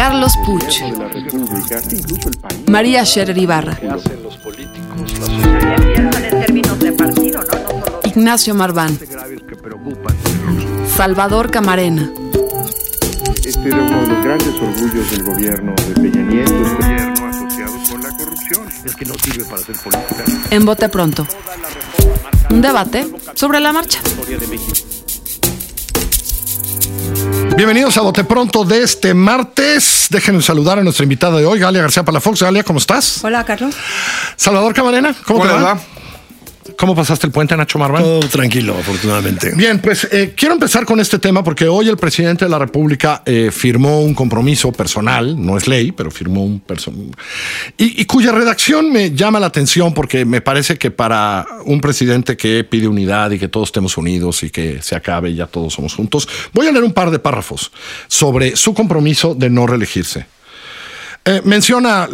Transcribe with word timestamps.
Carlos 0.00 0.32
Puch, 0.46 0.80
María 2.68 3.04
Scherer 3.04 3.36
Ibarra, 3.36 3.78
Ignacio 8.04 8.54
Marván, 8.54 8.98
Salvador 10.96 11.50
Camarena. 11.50 12.10
Este 13.44 13.68
era 13.68 13.76
uno 13.76 14.00
de 14.00 14.06
los 14.06 14.24
grandes 14.24 14.54
orgullos 14.54 15.10
del 15.10 15.22
gobierno 15.22 15.74
de 15.86 15.92
Peña 15.92 16.22
Nieto, 16.22 16.62
este 16.62 16.82
gobierno 16.82 17.26
asociado 17.28 17.74
con 17.90 18.02
la 18.02 18.10
corrupción. 18.16 18.68
Es 18.82 18.96
que 18.96 19.04
no 19.04 19.14
sirve 19.22 19.44
para 19.44 19.60
hacer 19.60 19.76
política. 19.76 20.24
En 20.50 20.64
Bote 20.64 20.88
Pronto. 20.88 21.26
Un 22.48 22.62
debate 22.62 23.06
sobre 23.34 23.60
la 23.60 23.74
marcha. 23.74 24.00
Bienvenidos 27.60 27.98
a 27.98 28.00
Bote 28.00 28.24
Pronto 28.24 28.64
de 28.64 28.82
este 28.82 29.12
martes. 29.12 29.99
Déjenme 30.10 30.42
saludar 30.42 30.76
a 30.76 30.82
nuestra 30.82 31.04
invitada 31.04 31.38
de 31.38 31.46
hoy, 31.46 31.60
Galia 31.60 31.82
García 31.82 32.02
Palafox. 32.02 32.42
Galia, 32.42 32.64
¿cómo 32.64 32.80
estás? 32.80 33.22
Hola, 33.22 33.44
Carlos. 33.44 33.76
Salvador 34.34 34.74
Camarena, 34.74 35.14
¿cómo 35.24 35.40
te 35.46 35.48
va? 35.48 35.78
¿Cómo 36.80 36.94
pasaste 36.94 37.26
el 37.26 37.32
puente, 37.32 37.54
Nacho 37.54 37.78
Marván? 37.78 38.02
Todo 38.02 38.20
tranquilo, 38.20 38.74
afortunadamente. 38.74 39.52
Bien, 39.54 39.80
pues 39.80 40.08
eh, 40.10 40.32
quiero 40.34 40.54
empezar 40.54 40.86
con 40.86 40.98
este 40.98 41.18
tema 41.18 41.44
porque 41.44 41.68
hoy 41.68 41.90
el 41.90 41.98
presidente 41.98 42.46
de 42.46 42.50
la 42.50 42.58
República 42.58 43.22
eh, 43.26 43.50
firmó 43.52 44.00
un 44.00 44.14
compromiso 44.14 44.72
personal, 44.72 45.44
no 45.44 45.58
es 45.58 45.68
ley, 45.68 45.92
pero 45.92 46.10
firmó 46.10 46.42
un 46.42 46.58
personal, 46.58 47.14
y, 47.76 48.00
y 48.00 48.04
cuya 48.06 48.32
redacción 48.32 48.90
me 48.90 49.10
llama 49.10 49.38
la 49.38 49.48
atención 49.48 49.92
porque 49.92 50.24
me 50.24 50.40
parece 50.40 50.78
que 50.78 50.90
para 50.90 51.46
un 51.66 51.82
presidente 51.82 52.38
que 52.38 52.64
pide 52.64 52.88
unidad 52.88 53.30
y 53.30 53.38
que 53.38 53.48
todos 53.48 53.68
estemos 53.68 53.98
unidos 53.98 54.42
y 54.42 54.48
que 54.48 54.80
se 54.80 54.96
acabe 54.96 55.28
y 55.28 55.34
ya 55.34 55.46
todos 55.46 55.74
somos 55.74 55.94
juntos, 55.94 56.26
voy 56.54 56.66
a 56.66 56.72
leer 56.72 56.84
un 56.84 56.94
par 56.94 57.10
de 57.10 57.18
párrafos 57.18 57.72
sobre 58.08 58.56
su 58.56 58.72
compromiso 58.72 59.34
de 59.34 59.50
no 59.50 59.66
reelegirse. 59.66 60.24
Eh, 61.26 61.42
menciona 61.44 62.08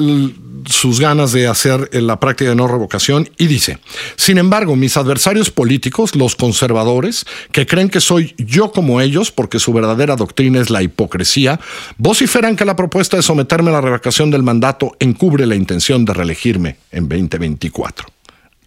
sus 0.67 1.01
ganas 1.01 1.33
de 1.33 1.47
hacer 1.47 1.91
eh, 1.93 2.01
la 2.01 2.19
práctica 2.21 2.51
de 2.51 2.57
no 2.57 2.67
revocación 2.67 3.29
y 3.39 3.47
dice, 3.47 3.79
sin 4.17 4.39
embargo, 4.39 4.77
mis 4.77 4.97
adversarios 4.97 5.51
políticos, 5.51 6.15
los 6.15 6.37
conservadores, 6.37 7.25
que 7.53 7.67
creen 7.67 7.89
que 7.89 8.01
soy 8.01 8.35
yo 8.39 8.73
como 8.73 9.01
ellos 9.01 9.31
porque 9.31 9.59
su 9.59 9.73
verdadera 9.73 10.17
doctrina 10.17 10.61
es 10.61 10.71
la 10.71 10.83
hipocresía, 10.83 11.61
vociferan 11.99 12.57
que 12.57 12.65
la 12.65 12.77
propuesta 12.77 13.17
de 13.17 13.23
someterme 13.23 13.71
a 13.71 13.75
la 13.75 13.81
revocación 13.81 14.31
del 14.31 14.43
mandato 14.43 14.97
encubre 15.01 15.47
la 15.47 15.57
intención 15.57 16.05
de 16.05 16.15
reelegirme 16.15 16.77
en 16.91 17.09
2024. 17.09 18.07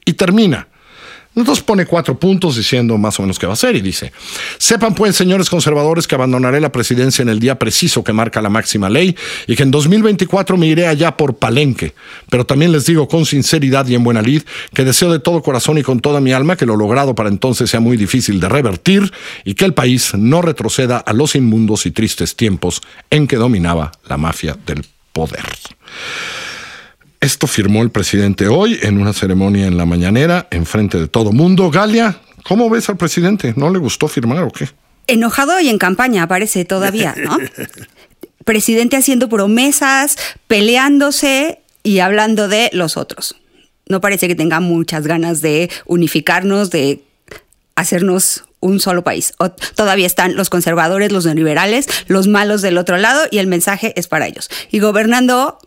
Y 0.05 0.13
termina. 0.13 0.67
Entonces 1.35 1.63
pone 1.63 1.85
cuatro 1.85 2.19
puntos 2.19 2.57
diciendo 2.57 2.97
más 2.97 3.19
o 3.19 3.21
menos 3.21 3.37
qué 3.37 3.45
va 3.45 3.53
a 3.53 3.53
hacer 3.53 3.75
y 3.75 3.81
dice, 3.81 4.11
sepan 4.57 4.95
pues 4.95 5.15
señores 5.15 5.49
conservadores 5.49 6.07
que 6.07 6.15
abandonaré 6.15 6.59
la 6.59 6.71
presidencia 6.71 7.21
en 7.21 7.29
el 7.29 7.39
día 7.39 7.59
preciso 7.59 8.03
que 8.03 8.11
marca 8.13 8.41
la 8.41 8.49
máxima 8.49 8.89
ley 8.89 9.15
y 9.45 9.55
que 9.55 9.63
en 9.63 9.71
2024 9.71 10.57
me 10.57 10.67
iré 10.67 10.87
allá 10.87 11.15
por 11.15 11.37
palenque, 11.37 11.93
pero 12.29 12.45
también 12.45 12.71
les 12.71 12.85
digo 12.87 13.07
con 13.07 13.25
sinceridad 13.25 13.87
y 13.87 13.95
en 13.95 14.03
buena 14.03 14.23
lid 14.23 14.41
que 14.73 14.83
deseo 14.83 15.11
de 15.11 15.19
todo 15.19 15.43
corazón 15.43 15.77
y 15.77 15.83
con 15.83 15.99
toda 15.99 16.19
mi 16.19 16.33
alma 16.33 16.57
que 16.57 16.65
lo 16.65 16.75
logrado 16.75 17.13
para 17.13 17.29
entonces 17.29 17.69
sea 17.69 17.79
muy 17.79 17.95
difícil 17.95 18.39
de 18.39 18.49
revertir 18.49 19.11
y 19.45 19.53
que 19.53 19.65
el 19.65 19.75
país 19.75 20.13
no 20.15 20.41
retroceda 20.41 20.97
a 20.97 21.13
los 21.13 21.35
inmundos 21.35 21.85
y 21.85 21.91
tristes 21.91 22.35
tiempos 22.35 22.81
en 23.11 23.27
que 23.27 23.35
dominaba 23.35 23.91
la 24.07 24.17
mafia 24.17 24.57
del 24.65 24.83
poder. 25.13 25.43
Esto 27.21 27.47
firmó 27.47 27.81
el 27.83 27.91
presidente 27.91 28.47
hoy 28.47 28.79
en 28.81 28.97
una 28.99 29.11
ceremonia 29.13 29.67
en 29.67 29.77
la 29.77 29.85
mañanera, 29.85 30.47
en 30.51 30.65
frente 30.65 30.97
de 30.99 31.07
todo 31.07 31.31
mundo. 31.33 31.69
Galia, 31.69 32.17
¿cómo 32.43 32.69
ves 32.69 32.89
al 32.89 32.97
presidente? 32.97 33.53
¿No 33.57 33.69
le 33.71 33.79
gustó 33.79 34.07
firmar 34.07 34.43
o 34.43 34.51
qué? 34.51 34.69
Enojado 35.07 35.59
y 35.59 35.67
en 35.69 35.77
campaña 35.77 36.23
aparece 36.23 36.63
todavía, 36.65 37.15
¿no? 37.17 37.37
Presidente 38.45 38.95
haciendo 38.95 39.27
promesas, 39.27 40.15
peleándose 40.47 41.59
y 41.83 41.99
hablando 41.99 42.47
de 42.47 42.69
los 42.73 42.95
otros. 42.95 43.35
No 43.87 44.01
parece 44.01 44.27
que 44.27 44.35
tenga 44.35 44.59
muchas 44.59 45.05
ganas 45.05 45.41
de 45.41 45.69
unificarnos, 45.85 46.69
de 46.69 47.01
hacernos 47.75 48.45
un 48.61 48.79
solo 48.79 49.03
país. 49.03 49.33
O- 49.39 49.49
todavía 49.51 50.05
están 50.07 50.35
los 50.35 50.49
conservadores, 50.49 51.11
los 51.11 51.25
neoliberales, 51.25 51.87
los 52.07 52.27
malos 52.27 52.61
del 52.61 52.77
otro 52.77 52.97
lado 52.97 53.21
y 53.29 53.39
el 53.39 53.47
mensaje 53.47 53.93
es 53.97 54.07
para 54.07 54.27
ellos. 54.27 54.49
Y 54.71 54.79
gobernando 54.79 55.57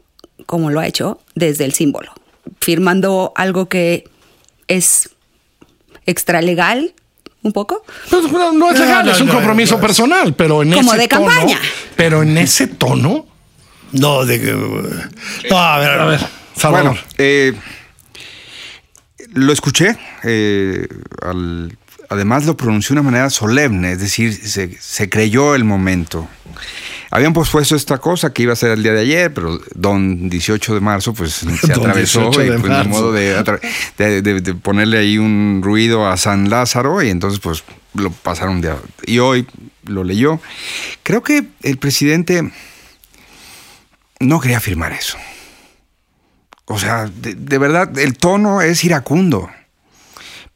como 0.47 0.71
lo 0.71 0.81
ha 0.81 0.87
hecho 0.87 1.21
desde 1.35 1.65
el 1.65 1.73
símbolo, 1.73 2.13
firmando 2.61 3.33
algo 3.37 3.69
que 3.69 4.09
es 4.69 5.11
extralegal 6.07 6.95
un 7.43 7.53
poco. 7.53 7.85
Pues, 8.11 8.31
no, 8.31 8.53
no 8.53 8.71
es 8.71 8.79
legal, 8.79 9.05
no, 9.07 9.13
es 9.13 9.21
un 9.21 9.27
no, 9.29 9.35
compromiso 9.35 9.75
no. 9.77 9.81
personal, 9.81 10.35
pero 10.35 10.63
en 10.63 10.73
Como 10.73 10.93
ese 10.93 11.03
de 11.03 11.09
tono- 11.09 11.27
campaña. 11.27 11.59
Pero 11.97 12.23
en 12.23 12.39
ese 12.39 12.67
tono. 12.69 13.27
No, 13.93 14.25
de 14.25 14.41
que. 14.41 14.53
No, 15.51 15.59
a 15.59 15.79
ver, 15.79 15.91
a 15.91 16.05
ver. 16.07 16.21
Salvador. 16.57 16.93
Bueno, 16.93 17.01
eh, 17.19 17.53
lo 19.35 19.53
escuché. 19.53 19.97
eh, 20.25 20.87
al- 21.23 21.77
además 22.13 22.45
lo 22.47 22.57
pronunció 22.57 22.95
de 22.95 23.01
una 23.01 23.11
manera 23.11 23.31
solemne, 23.31 23.93
es 23.93 24.01
decir, 24.01 24.33
se, 24.35 24.77
se 24.81 25.09
creyó 25.09 25.55
el 25.55 25.65
momento. 25.65 26.29
Habían 27.11 27.33
pospuesto 27.35 27.77
esta 27.77 27.99
cosa 27.99 28.33
que 28.33 28.43
iba 28.45 28.55
a 28.55 28.57
ser 28.57 28.71
el 28.71 28.83
día 28.83 28.93
de 28.93 29.01
ayer, 29.01 29.35
pero 29.35 29.61
don 29.75 30.31
18 30.31 30.75
de 30.75 30.81
marzo 30.81 31.13
pues 31.13 31.33
se 31.35 31.47
atravesó 31.73 32.21
18 32.31 32.43
y 32.43 32.49
de 32.49 32.59
pues 32.59 32.71
marzo. 32.73 32.89
modo 32.89 33.13
de, 33.13 33.43
de- 33.99 34.23
de- 34.23 34.41
de 34.41 34.55
ponerle 34.55 34.99
ahí 34.99 35.19
un 35.19 35.61
ruido 35.63 36.09
a 36.09 36.17
San 36.17 36.49
Lázaro 36.49 37.03
y 37.03 37.11
entonces 37.11 37.39
pues 37.41 37.65
lo 37.95 38.11
pasaron 38.11 38.61
de... 38.63 38.75
Y 39.05 39.19
hoy 39.19 39.47
lo 39.85 40.05
leyó. 40.05 40.41
Creo 41.03 41.23
que 41.23 41.45
el 41.63 41.77
presidente 41.77 42.51
no 44.21 44.41
quería 44.41 44.61
firmar 44.61 44.93
eso. 44.93 45.19
O 46.67 46.79
sea, 46.79 47.07
de, 47.15 47.35
de 47.35 47.59
verdad, 47.59 47.99
el 47.99 48.17
tono 48.17 48.63
es 48.63 48.85
iracundo. 48.85 49.51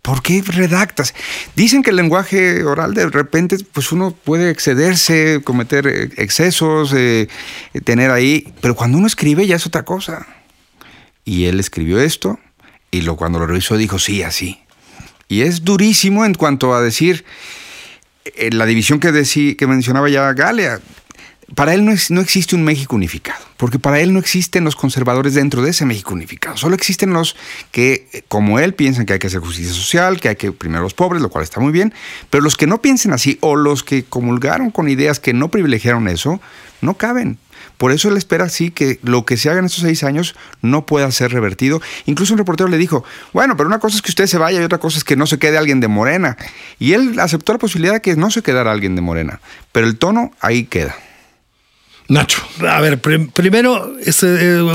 ¿Por 0.06 0.22
qué 0.22 0.40
redactas? 0.46 1.14
Dicen 1.56 1.82
que 1.82 1.90
el 1.90 1.96
lenguaje 1.96 2.62
oral 2.62 2.94
de 2.94 3.08
repente, 3.10 3.56
pues 3.72 3.90
uno 3.90 4.12
puede 4.12 4.50
excederse, 4.50 5.40
cometer 5.42 5.88
eh, 5.88 6.10
excesos, 6.16 6.92
eh, 6.92 7.28
eh, 7.74 7.80
tener 7.80 8.12
ahí, 8.12 8.54
pero 8.60 8.76
cuando 8.76 8.98
uno 8.98 9.08
escribe 9.08 9.48
ya 9.48 9.56
es 9.56 9.66
otra 9.66 9.82
cosa. 9.84 10.24
Y 11.24 11.46
él 11.46 11.58
escribió 11.58 11.98
esto 11.98 12.38
y 12.92 13.00
lo, 13.00 13.16
cuando 13.16 13.40
lo 13.40 13.48
revisó 13.48 13.76
dijo, 13.76 13.98
sí, 13.98 14.22
así. 14.22 14.60
Y 15.26 15.40
es 15.40 15.64
durísimo 15.64 16.24
en 16.24 16.34
cuanto 16.34 16.72
a 16.72 16.80
decir 16.80 17.24
la 18.52 18.64
división 18.64 19.00
que, 19.00 19.10
decí- 19.12 19.56
que 19.56 19.66
mencionaba 19.66 20.08
ya 20.08 20.32
Galea. 20.34 20.78
Para 21.54 21.74
él 21.74 21.84
no, 21.84 22.20
existe 22.20 22.56
un 22.56 22.64
México 22.64 22.96
unificado, 22.96 23.44
porque 23.56 23.78
para 23.78 24.00
él 24.00 24.12
no 24.12 24.18
existen 24.18 24.64
los 24.64 24.74
conservadores 24.74 25.34
dentro 25.34 25.62
de 25.62 25.70
ese 25.70 25.84
México 25.84 26.12
unificado. 26.12 26.56
Solo 26.56 26.74
existen 26.74 27.12
los 27.12 27.36
que, 27.70 28.08
eh, 28.12 28.22
como 28.26 28.58
él, 28.58 28.74
piensan 28.74 29.06
que 29.06 29.12
hay 29.12 29.18
que 29.20 29.28
hacer 29.28 29.38
justicia 29.38 29.72
social, 29.72 30.20
que 30.20 30.30
hay 30.30 30.36
que 30.36 30.50
primero 30.50 30.82
los 30.82 30.94
pobres, 30.94 31.22
lo 31.22 31.28
cual 31.28 31.44
está 31.44 31.60
muy 31.60 31.70
bien, 31.70 31.94
pero 32.30 32.42
los 32.42 32.56
que 32.56 32.66
no 32.66 32.82
piensen 32.82 33.12
así 33.12 33.38
o 33.42 33.54
los 33.54 33.84
que 33.84 34.02
comulgaron 34.02 34.70
con 34.72 34.88
ideas 34.88 35.20
que 35.20 35.32
no 35.32 35.48
privilegiaron 35.48 36.08
eso, 36.08 36.40
no 36.80 36.94
caben. 36.94 37.38
Por 37.76 37.92
eso 37.92 38.08
él 38.08 38.16
espera 38.16 38.48
sí 38.48 38.70
que 38.70 38.98
lo 39.02 39.24
que 39.24 39.36
se 39.36 39.48
haga 39.48 39.60
en 39.60 39.66
estos 39.66 39.82
seis 39.82 40.02
años 40.02 40.34
no 40.62 40.84
pueda 40.84 41.10
ser 41.12 41.32
revertido. 41.32 41.80
Incluso 42.06 42.34
un 42.34 42.38
reportero 42.38 42.68
le 42.68 42.78
dijo, 42.78 43.04
bueno, 43.32 43.56
pero 43.56 43.68
una 43.68 43.78
cosa 43.78 43.96
es 43.96 44.02
que 44.02 44.10
usted 44.10 44.26
se 44.26 44.38
vaya 44.38 44.60
y 44.60 44.64
otra 44.64 44.78
cosa 44.78 44.98
es 44.98 45.04
que 45.04 45.14
no 45.14 45.26
se 45.26 45.38
quede 45.38 45.58
alguien 45.58 45.80
de 45.80 45.88
Morena. 45.88 46.36
Y 46.78 46.94
él 46.94 47.20
aceptó 47.20 47.52
la 47.52 47.58
posibilidad 47.58 47.94
de 47.94 48.00
que 48.00 48.16
no 48.16 48.30
se 48.30 48.42
quedara 48.42 48.72
alguien 48.72 48.96
de 48.96 49.02
Morena. 49.02 49.40
Pero 49.72 49.86
el 49.86 49.96
tono 49.96 50.32
ahí 50.40 50.64
queda. 50.64 50.96
Nacho. 52.08 52.40
A 52.68 52.80
ver, 52.80 53.00
prim- 53.00 53.30
primero, 53.30 53.96
este, 54.04 54.26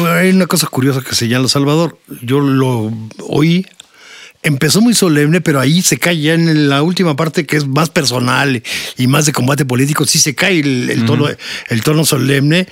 hay 0.10 0.31
una 0.31 0.48
cosa 0.48 0.68
curiosa 0.68 1.01
que 1.01 1.16
señala 1.16 1.48
Salvador. 1.48 1.98
Yo 2.22 2.39
lo 2.42 2.92
oí, 3.28 3.66
empezó 4.44 4.81
muy 4.81 4.94
solemne, 4.94 5.39
pero 5.39 5.60
ahí 5.60 5.81
se 5.81 5.98
cae 5.98 6.19
ya 6.19 6.33
en 6.33 6.68
la 6.68 6.81
última 6.83 7.16
parte 7.16 7.45
que 7.45 7.56
es 7.57 7.66
más 7.68 7.89
personal 7.89 8.62
y 8.98 9.07
más 9.07 9.25
de 9.25 9.31
combate 9.31 9.63
político. 9.66 10.06
Sí 10.06 10.19
se 10.19 10.36
cae 10.36 10.60
el, 10.60 10.89
el 10.89 11.06
tono, 11.06 11.28
el 11.69 11.83
tono 11.83 12.06
solemne. 12.06 12.68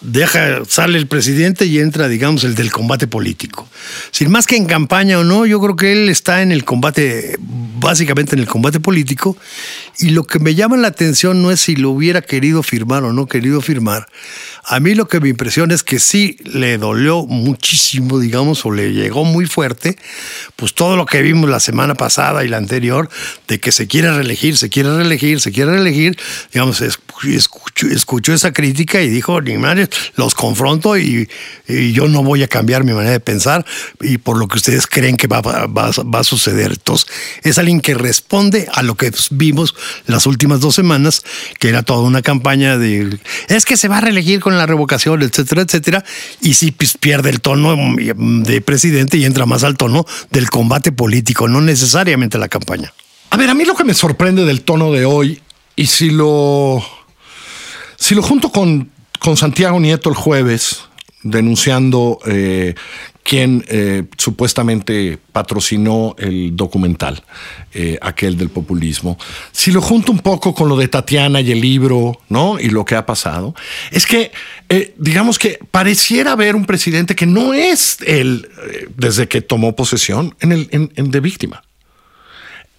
Deja, 0.00 0.64
sale 0.66 0.98
el 0.98 1.06
presidente 1.06 1.66
y 1.66 1.78
entra, 1.78 2.08
digamos, 2.08 2.44
el 2.44 2.54
del 2.54 2.70
combate 2.70 3.06
político. 3.06 3.68
Sin 4.10 4.30
más 4.30 4.46
que 4.46 4.56
en 4.56 4.66
campaña 4.66 5.18
o 5.18 5.24
no, 5.24 5.46
yo 5.46 5.60
creo 5.60 5.76
que 5.76 5.92
él 5.92 6.08
está 6.08 6.42
en 6.42 6.52
el 6.52 6.64
combate, 6.64 7.36
básicamente 7.40 8.34
en 8.34 8.40
el 8.40 8.46
combate 8.46 8.80
político, 8.80 9.36
y 9.98 10.10
lo 10.10 10.24
que 10.24 10.38
me 10.38 10.54
llama 10.54 10.76
la 10.76 10.88
atención 10.88 11.42
no 11.42 11.50
es 11.50 11.60
si 11.60 11.76
lo 11.76 11.90
hubiera 11.90 12.22
querido 12.22 12.62
firmar 12.62 13.02
o 13.04 13.12
no 13.12 13.26
querido 13.26 13.60
firmar. 13.60 14.06
A 14.64 14.80
mí 14.80 14.94
lo 14.94 15.08
que 15.08 15.18
me 15.18 15.28
impresiona 15.28 15.74
es 15.74 15.82
que 15.82 15.98
sí 15.98 16.36
le 16.44 16.78
dolió 16.78 17.26
muchísimo, 17.26 18.20
digamos, 18.20 18.64
o 18.64 18.70
le 18.70 18.92
llegó 18.92 19.24
muy 19.24 19.46
fuerte, 19.46 19.96
pues 20.56 20.74
todo 20.74 20.96
lo 20.96 21.06
que 21.06 21.22
vimos 21.22 21.50
la 21.50 21.58
semana 21.58 21.94
pasada 21.94 22.44
y 22.44 22.48
la 22.48 22.58
anterior, 22.58 23.08
de 23.48 23.58
que 23.58 23.72
se 23.72 23.86
quiere 23.86 24.12
reelegir, 24.12 24.56
se 24.56 24.68
quiere 24.68 24.94
reelegir, 24.94 25.40
se 25.40 25.52
quiere 25.52 25.72
reelegir, 25.72 26.18
digamos, 26.52 26.80
escuchó, 26.80 27.86
escuchó 27.88 28.34
esa 28.34 28.52
crítica 28.52 29.00
y 29.00 29.08
dijo, 29.08 29.40
ni 29.40 29.56
madre, 29.56 29.87
los 30.16 30.34
confronto 30.34 30.96
y, 30.98 31.28
yo 31.68 32.08
no 32.08 32.22
voy 32.22 32.42
a 32.42 32.48
cambiar 32.48 32.82
mi 32.84 32.92
manera 32.92 33.12
de 33.12 33.20
pensar 33.20 33.64
y 34.00 34.16
por 34.16 34.38
lo 34.38 34.48
que 34.48 34.56
ustedes 34.56 34.86
creen 34.86 35.16
que 35.16 35.26
va, 35.26 35.40
va, 35.40 35.90
a 35.90 36.24
suceder. 36.24 36.72
Entonces, 36.72 37.06
es 37.42 37.58
alguien 37.58 37.80
que 37.80 37.94
responde 37.94 38.68
a 38.72 38.82
lo 38.82 38.94
que 38.94 39.12
vimos 39.30 39.74
las 40.06 40.26
últimas 40.26 40.60
dos 40.60 40.74
semanas, 40.74 41.22
que 41.58 41.68
era 41.68 41.82
toda 41.82 42.00
una 42.00 42.22
campaña 42.22 42.78
de, 42.78 43.18
es 43.48 43.64
que 43.64 43.76
se 43.76 43.88
va 43.88 43.98
a 43.98 44.00
reelegir 44.00 44.40
con 44.40 44.56
la 44.56 44.66
revocación, 44.66 45.22
etcétera, 45.22 45.62
etcétera, 45.62 46.04
y 46.40 46.54
si 46.54 46.70
pues, 46.70 46.96
pierde 46.96 47.30
el 47.30 47.40
tono 47.40 47.76
de 47.96 48.60
presidente 48.60 49.18
y 49.18 49.24
entra 49.24 49.46
más 49.46 49.64
al 49.64 49.76
tono 49.76 50.06
del 50.30 50.50
combate 50.50 50.92
político, 50.92 51.48
no 51.48 51.60
necesariamente 51.60 52.38
la 52.38 52.48
campaña. 52.48 52.92
A 53.30 53.36
ver, 53.36 53.50
a 53.50 53.54
mí 53.54 53.64
lo 53.64 53.74
que 53.74 53.84
me 53.84 53.94
sorprende 53.94 54.44
del 54.44 54.62
tono 54.62 54.92
de 54.92 55.04
hoy, 55.04 55.40
y 55.76 55.86
si 55.86 56.10
lo, 56.10 56.84
si 57.96 58.14
lo 58.14 58.22
junto 58.22 58.50
con 58.50 58.90
con 59.18 59.36
Santiago 59.36 59.78
Nieto 59.80 60.08
el 60.08 60.16
jueves 60.16 60.88
denunciando 61.22 62.18
eh, 62.26 62.74
quien 63.22 63.64
eh, 63.68 64.04
supuestamente 64.16 65.18
patrocinó 65.32 66.14
el 66.18 66.56
documental, 66.56 67.22
eh, 67.74 67.98
aquel 68.00 68.38
del 68.38 68.48
populismo. 68.48 69.18
Si 69.52 69.70
lo 69.70 69.82
junto 69.82 70.12
un 70.12 70.20
poco 70.20 70.54
con 70.54 70.68
lo 70.68 70.76
de 70.76 70.88
Tatiana 70.88 71.40
y 71.40 71.52
el 71.52 71.60
libro, 71.60 72.18
¿no? 72.28 72.58
Y 72.58 72.70
lo 72.70 72.84
que 72.84 72.94
ha 72.94 73.04
pasado, 73.04 73.54
es 73.90 74.06
que, 74.06 74.32
digamos 74.96 75.38
que 75.38 75.58
pareciera 75.70 76.32
haber 76.32 76.56
un 76.56 76.64
presidente 76.64 77.14
que 77.14 77.26
no 77.26 77.52
es 77.52 77.98
él, 78.06 78.48
desde 78.96 79.28
que 79.28 79.42
tomó 79.42 79.76
posesión, 79.76 80.34
en 80.40 80.52
el 80.52 81.10
de 81.10 81.20
víctima. 81.20 81.62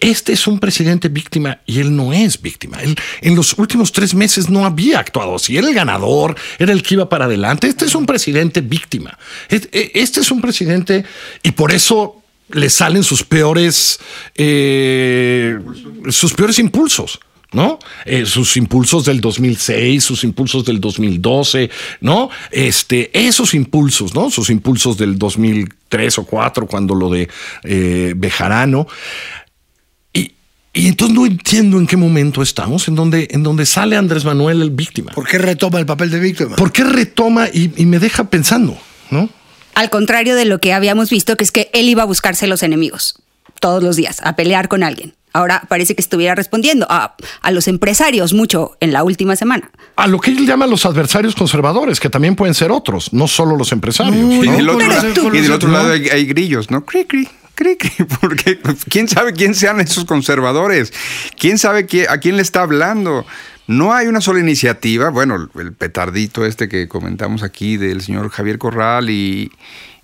Este 0.00 0.32
es 0.32 0.46
un 0.46 0.58
presidente 0.58 1.08
víctima 1.08 1.60
y 1.66 1.78
él 1.78 1.94
no 1.94 2.12
es 2.12 2.40
víctima. 2.40 2.78
Él 2.82 2.96
en 3.20 3.36
los 3.36 3.56
últimos 3.58 3.92
tres 3.92 4.14
meses 4.14 4.48
no 4.48 4.64
había 4.64 4.98
actuado 4.98 5.36
así. 5.36 5.56
Era 5.56 5.68
el 5.68 5.74
ganador, 5.74 6.36
era 6.58 6.72
el 6.72 6.82
que 6.82 6.94
iba 6.94 7.08
para 7.08 7.26
adelante. 7.26 7.68
Este 7.68 7.84
es 7.84 7.94
un 7.94 8.06
presidente 8.06 8.62
víctima. 8.62 9.18
E, 9.48 9.92
este 9.94 10.20
es 10.20 10.30
un 10.30 10.40
presidente 10.40 11.04
y 11.42 11.52
por 11.52 11.72
eso 11.72 12.22
le 12.48 12.70
salen 12.70 13.04
sus 13.04 13.22
peores, 13.22 14.00
eh, 14.34 15.58
sus 16.08 16.32
peores 16.32 16.58
impulsos. 16.58 17.20
¿no? 17.52 17.78
Eh, 18.04 18.26
sus 18.26 18.56
impulsos 18.56 19.04
del 19.04 19.20
2006, 19.20 20.04
sus 20.04 20.24
impulsos 20.24 20.64
del 20.64 20.80
2012, 20.80 21.68
¿no? 22.00 22.30
Este, 22.50 23.10
esos 23.12 23.54
impulsos, 23.54 24.14
¿no? 24.14 24.30
Sus 24.30 24.50
impulsos 24.50 24.96
del 24.96 25.18
2003 25.18 26.18
o 26.18 26.24
4, 26.24 26.66
cuando 26.66 26.94
lo 26.94 27.10
de 27.10 27.28
eh, 27.64 28.14
Bejarano. 28.16 28.86
Y 30.72 30.86
entonces 30.86 31.16
no 31.16 31.26
entiendo 31.26 31.78
en 31.78 31.86
qué 31.86 31.96
momento 31.96 32.42
estamos, 32.42 32.86
en 32.86 32.94
donde, 32.94 33.28
en 33.32 33.42
donde 33.42 33.66
sale 33.66 33.96
Andrés 33.96 34.24
Manuel 34.24 34.62
el 34.62 34.70
víctima. 34.70 35.12
¿Por 35.12 35.26
qué 35.26 35.38
retoma 35.38 35.80
el 35.80 35.86
papel 35.86 36.10
de 36.10 36.20
víctima? 36.20 36.56
¿Por 36.56 36.70
qué 36.70 36.84
retoma 36.84 37.48
y, 37.48 37.72
y 37.76 37.86
me 37.86 37.98
deja 37.98 38.24
pensando, 38.24 38.78
no? 39.10 39.28
Al 39.74 39.90
contrario 39.90 40.36
de 40.36 40.44
lo 40.44 40.60
que 40.60 40.72
habíamos 40.72 41.10
visto, 41.10 41.36
que 41.36 41.44
es 41.44 41.52
que 41.52 41.70
él 41.72 41.88
iba 41.88 42.02
a 42.02 42.06
buscarse 42.06 42.46
los 42.46 42.62
enemigos 42.62 43.16
todos 43.60 43.82
los 43.82 43.96
días, 43.96 44.20
a 44.24 44.36
pelear 44.36 44.68
con 44.68 44.82
alguien. 44.82 45.14
Ahora 45.32 45.62
parece 45.68 45.94
que 45.94 46.00
estuviera 46.00 46.34
respondiendo 46.34 46.86
a, 46.90 47.14
a, 47.40 47.50
los 47.52 47.68
empresarios 47.68 48.32
mucho 48.32 48.76
en 48.80 48.92
la 48.92 49.04
última 49.04 49.36
semana. 49.36 49.70
A 49.94 50.08
lo 50.08 50.18
que 50.18 50.32
él 50.32 50.44
llama 50.44 50.66
los 50.66 50.86
adversarios 50.86 51.36
conservadores, 51.36 52.00
que 52.00 52.10
también 52.10 52.34
pueden 52.34 52.54
ser 52.54 52.72
otros, 52.72 53.12
no 53.12 53.28
solo 53.28 53.56
los 53.56 53.70
empresarios. 53.70 54.16
y, 54.16 54.48
del 54.48 54.68
otro, 55.52 55.68
lado, 55.70 55.92
hay, 55.92 56.24
grillos, 56.24 56.70
¿no? 56.70 56.84
Cri, 56.84 57.04
cri. 57.04 57.28
porque 58.20 58.58
quién 58.88 59.08
sabe 59.08 59.32
quién 59.32 59.54
sean 59.54 59.80
esos 59.80 60.04
conservadores, 60.04 60.92
quién 61.38 61.58
sabe 61.58 61.86
a 62.08 62.18
quién 62.18 62.36
le 62.36 62.42
está 62.42 62.62
hablando. 62.62 63.26
No 63.66 63.92
hay 63.92 64.08
una 64.08 64.20
sola 64.20 64.40
iniciativa, 64.40 65.10
bueno, 65.10 65.48
el 65.54 65.72
petardito 65.72 66.44
este 66.44 66.68
que 66.68 66.88
comentamos 66.88 67.42
aquí 67.42 67.76
del 67.76 68.00
señor 68.00 68.30
Javier 68.30 68.58
Corral 68.58 69.10
y 69.10 69.52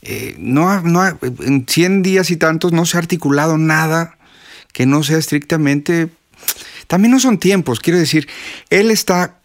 eh, 0.02 0.36
no, 0.38 0.82
no 0.82 1.04
en 1.04 1.66
100 1.66 2.02
días 2.02 2.30
y 2.30 2.36
tantos 2.36 2.72
no 2.72 2.86
se 2.86 2.96
ha 2.96 3.00
articulado 3.00 3.58
nada 3.58 4.18
que 4.72 4.86
no 4.86 5.02
sea 5.02 5.18
estrictamente... 5.18 6.08
También 6.86 7.10
no 7.10 7.18
son 7.18 7.38
tiempos, 7.38 7.80
quiero 7.80 7.98
decir, 7.98 8.28
él 8.70 8.92
está 8.92 9.40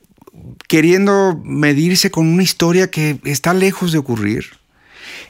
queriendo 0.68 1.42
medirse 1.44 2.12
con 2.12 2.28
una 2.28 2.44
historia 2.44 2.92
que 2.92 3.18
está 3.24 3.56
lejos 3.56 3.92
de 3.92 3.98
ocurrir 3.98 4.61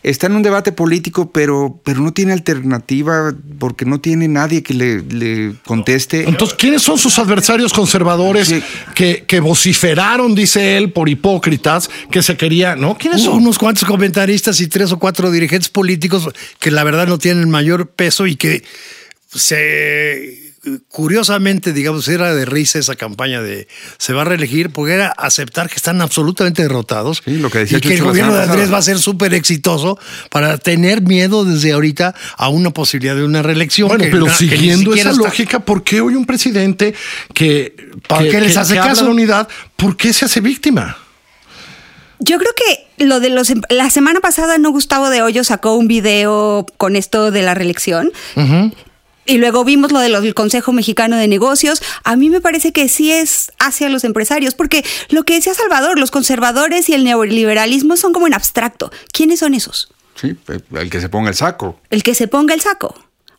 está 0.04 0.28
en 0.28 0.36
un 0.36 0.42
debate 0.42 0.72
político, 0.72 1.32
pero, 1.32 1.80
pero 1.84 2.02
no 2.02 2.12
tiene 2.12 2.34
alternativa 2.34 3.34
porque 3.60 3.86
no 3.86 4.00
tiene 4.00 4.28
nadie 4.28 4.64
que 4.64 4.74
le, 4.74 5.56
conteste. 5.66 6.28
Entonces, 6.28 6.58
¿quiénes 6.58 6.82
son 6.82 6.98
sus 6.98 7.18
adversarios 7.20 7.74
conservadores 7.74 8.54
que, 8.96 9.24
que, 9.28 9.40
vociferaron, 9.40 10.36
dice 10.36 10.78
él, 10.78 10.92
por 10.92 11.10
hipócritas, 11.10 11.90
que 12.10 12.22
se 12.24 12.38
quería, 12.38 12.76
¿no? 12.76 12.98
¿Quiénes 12.98 13.24
son? 13.24 13.38
Unos 13.38 13.58
cuantos 13.58 13.86
comentaristas 13.86 14.60
y 14.62 14.68
tres 14.68 14.92
o 14.92 15.00
cuatro 15.00 15.32
dirigentes 15.32 15.70
políticos 15.70 16.30
que 16.60 16.72
la 16.72 16.84
verdad 16.84 17.08
no 17.08 17.18
tienen 17.18 17.50
mayor 17.50 17.90
peso 17.90 18.28
y 18.28 18.36
que 18.36 18.64
se 19.34 20.51
curiosamente, 20.90 21.74
digamos, 21.74 22.08
era 22.08 22.36
de 22.36 22.46
risa 22.46 22.78
esa 22.78 22.96
campaña 22.96 23.42
de 23.42 23.68
se 23.98 24.14
va 24.14 24.22
a 24.22 24.26
reelegir, 24.26 24.70
porque 24.70 24.94
era 24.94 25.08
aceptar 25.08 25.70
que 25.70 25.76
están 25.76 26.02
absolutamente 26.02 26.62
derrotados 26.62 27.24
lo 27.26 27.50
que 27.50 27.64
y 27.64 27.80
que 27.80 27.96
el 27.96 28.04
gobierno 28.04 28.34
de 28.36 28.44
Andrés 28.44 28.72
va 28.72 28.78
a 28.78 28.82
ser 28.82 29.00
súper 29.00 29.34
exitoso 29.34 29.98
para 30.30 30.58
tener 30.58 31.02
miedo 31.02 31.46
desde 31.46 31.72
ahorita 31.72 32.14
a 32.38 32.50
una 32.50 32.72
posibilidad 32.72 33.16
de 33.16 33.24
una 33.24 33.42
reelección. 33.42 33.88
Bueno, 33.88 34.06
pero 34.12 34.30
siguiendo 34.30 34.94
esa 34.94 35.14
lógica, 35.14 35.60
¿por 35.60 35.84
qué 35.84 36.02
hoy 36.02 36.16
un 36.16 36.26
presidente 36.26 36.94
que, 37.34 37.76
¿Para 38.08 38.30
qué 38.30 38.40
les 38.40 38.58
hace 38.58 38.76
caso? 38.76 39.06
la 39.06 39.12
unidad, 39.12 39.48
¿por 39.76 39.98
qué 39.98 40.14
se 40.14 40.26
hace 40.26 40.42
víctima? 40.42 40.98
Yo 42.20 42.38
creo 42.38 42.52
que 42.56 43.04
lo 43.04 43.20
de 43.20 43.32
los 43.32 43.52
la 43.70 43.90
semana 43.90 44.20
pasada 44.20 44.60
no 44.60 44.70
Gustavo 44.70 45.10
de 45.10 45.24
Hoyo 45.24 45.44
sacó 45.44 45.74
un 45.74 45.88
video 45.88 46.68
con 46.78 46.96
esto 46.96 47.32
de 47.32 47.42
la 47.42 47.56
reelección 47.56 48.12
y 49.26 49.38
luego 49.38 49.64
vimos 49.64 49.92
lo 49.92 50.00
del 50.00 50.34
Consejo 50.34 50.72
Mexicano 50.72 51.16
de 51.16 51.28
Negocios. 51.28 51.82
A 52.04 52.16
mí 52.16 52.30
me 52.30 52.42
parece 52.42 52.72
que 52.72 52.90
sí 52.90 53.12
es 53.12 53.52
hacia 53.60 53.90
los 53.90 54.04
empresarios, 54.04 54.56
porque 54.56 54.84
lo 55.10 55.24
que 55.24 55.36
decía 55.36 55.54
Salvador, 55.54 56.00
los 56.00 56.12
conservadores 56.12 56.90
y 56.90 56.94
el 56.94 57.04
neoliberalismo 57.04 57.98
son 57.98 58.14
como 58.14 58.28
en 58.28 58.34
abstracto. 58.34 58.92
¿Quiénes 59.12 59.40
son 59.40 59.54
esos? 59.54 59.94
Sí, 60.16 60.36
el 60.74 60.90
que 60.90 61.02
se 61.02 61.10
ponga 61.10 61.30
el 61.30 61.36
saco. 61.36 61.80
El 61.90 62.04
que 62.04 62.16
se 62.16 62.28
ponga 62.28 62.54
el 62.54 62.62
saco. 62.62 62.96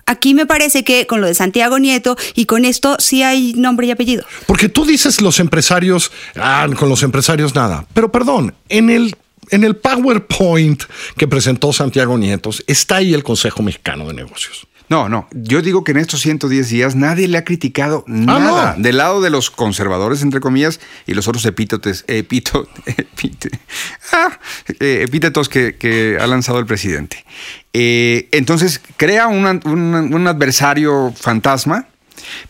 Aquí 0.06 0.34
me 0.34 0.46
parece 0.46 0.82
que 0.82 1.06
con 1.06 1.20
lo 1.20 1.26
de 1.26 1.34
Santiago 1.34 1.78
Nieto 1.78 2.16
y 2.34 2.46
con 2.46 2.64
esto 2.64 2.96
sí 2.98 3.22
hay 3.22 3.54
nombre 3.54 3.86
y 3.86 3.92
apellido. 3.92 4.24
Porque 4.46 4.68
tú 4.68 4.84
dices 4.84 5.20
los 5.20 5.38
empresarios, 5.38 6.10
ah, 6.36 6.66
con 6.76 6.88
los 6.88 7.02
empresarios 7.02 7.54
nada. 7.54 7.86
Pero 7.94 8.10
perdón, 8.10 8.54
en 8.68 8.90
el 8.90 9.16
en 9.50 9.64
el 9.64 9.76
PowerPoint 9.76 10.82
que 11.16 11.28
presentó 11.28 11.72
Santiago 11.72 12.16
Nietos 12.16 12.64
está 12.66 12.96
ahí 12.96 13.12
el 13.12 13.22
Consejo 13.22 13.62
Mexicano 13.62 14.06
de 14.06 14.14
Negocios. 14.14 14.66
No, 14.92 15.08
no. 15.08 15.26
Yo 15.32 15.62
digo 15.62 15.84
que 15.84 15.92
en 15.92 15.96
estos 15.96 16.20
110 16.20 16.68
días 16.68 16.96
nadie 16.96 17.26
le 17.26 17.38
ha 17.38 17.44
criticado 17.44 18.04
ah, 18.06 18.10
nada. 18.10 18.74
Del 18.76 18.98
lado 18.98 19.22
de 19.22 19.30
los 19.30 19.50
conservadores, 19.50 20.20
entre 20.20 20.40
comillas, 20.40 20.80
y 21.06 21.14
los 21.14 21.28
otros 21.28 21.46
epítotes, 21.46 22.04
epito, 22.08 22.68
ah, 24.12 24.38
eh, 24.80 25.00
epítetos 25.02 25.48
que, 25.48 26.18
ha 26.20 26.26
lanzado 26.26 26.58
el 26.58 26.66
presidente. 26.66 27.24
Eh, 27.72 28.28
entonces, 28.32 28.82
crea 28.98 29.28
un 29.28 30.26
adversario 30.26 31.10
fantasma 31.16 31.86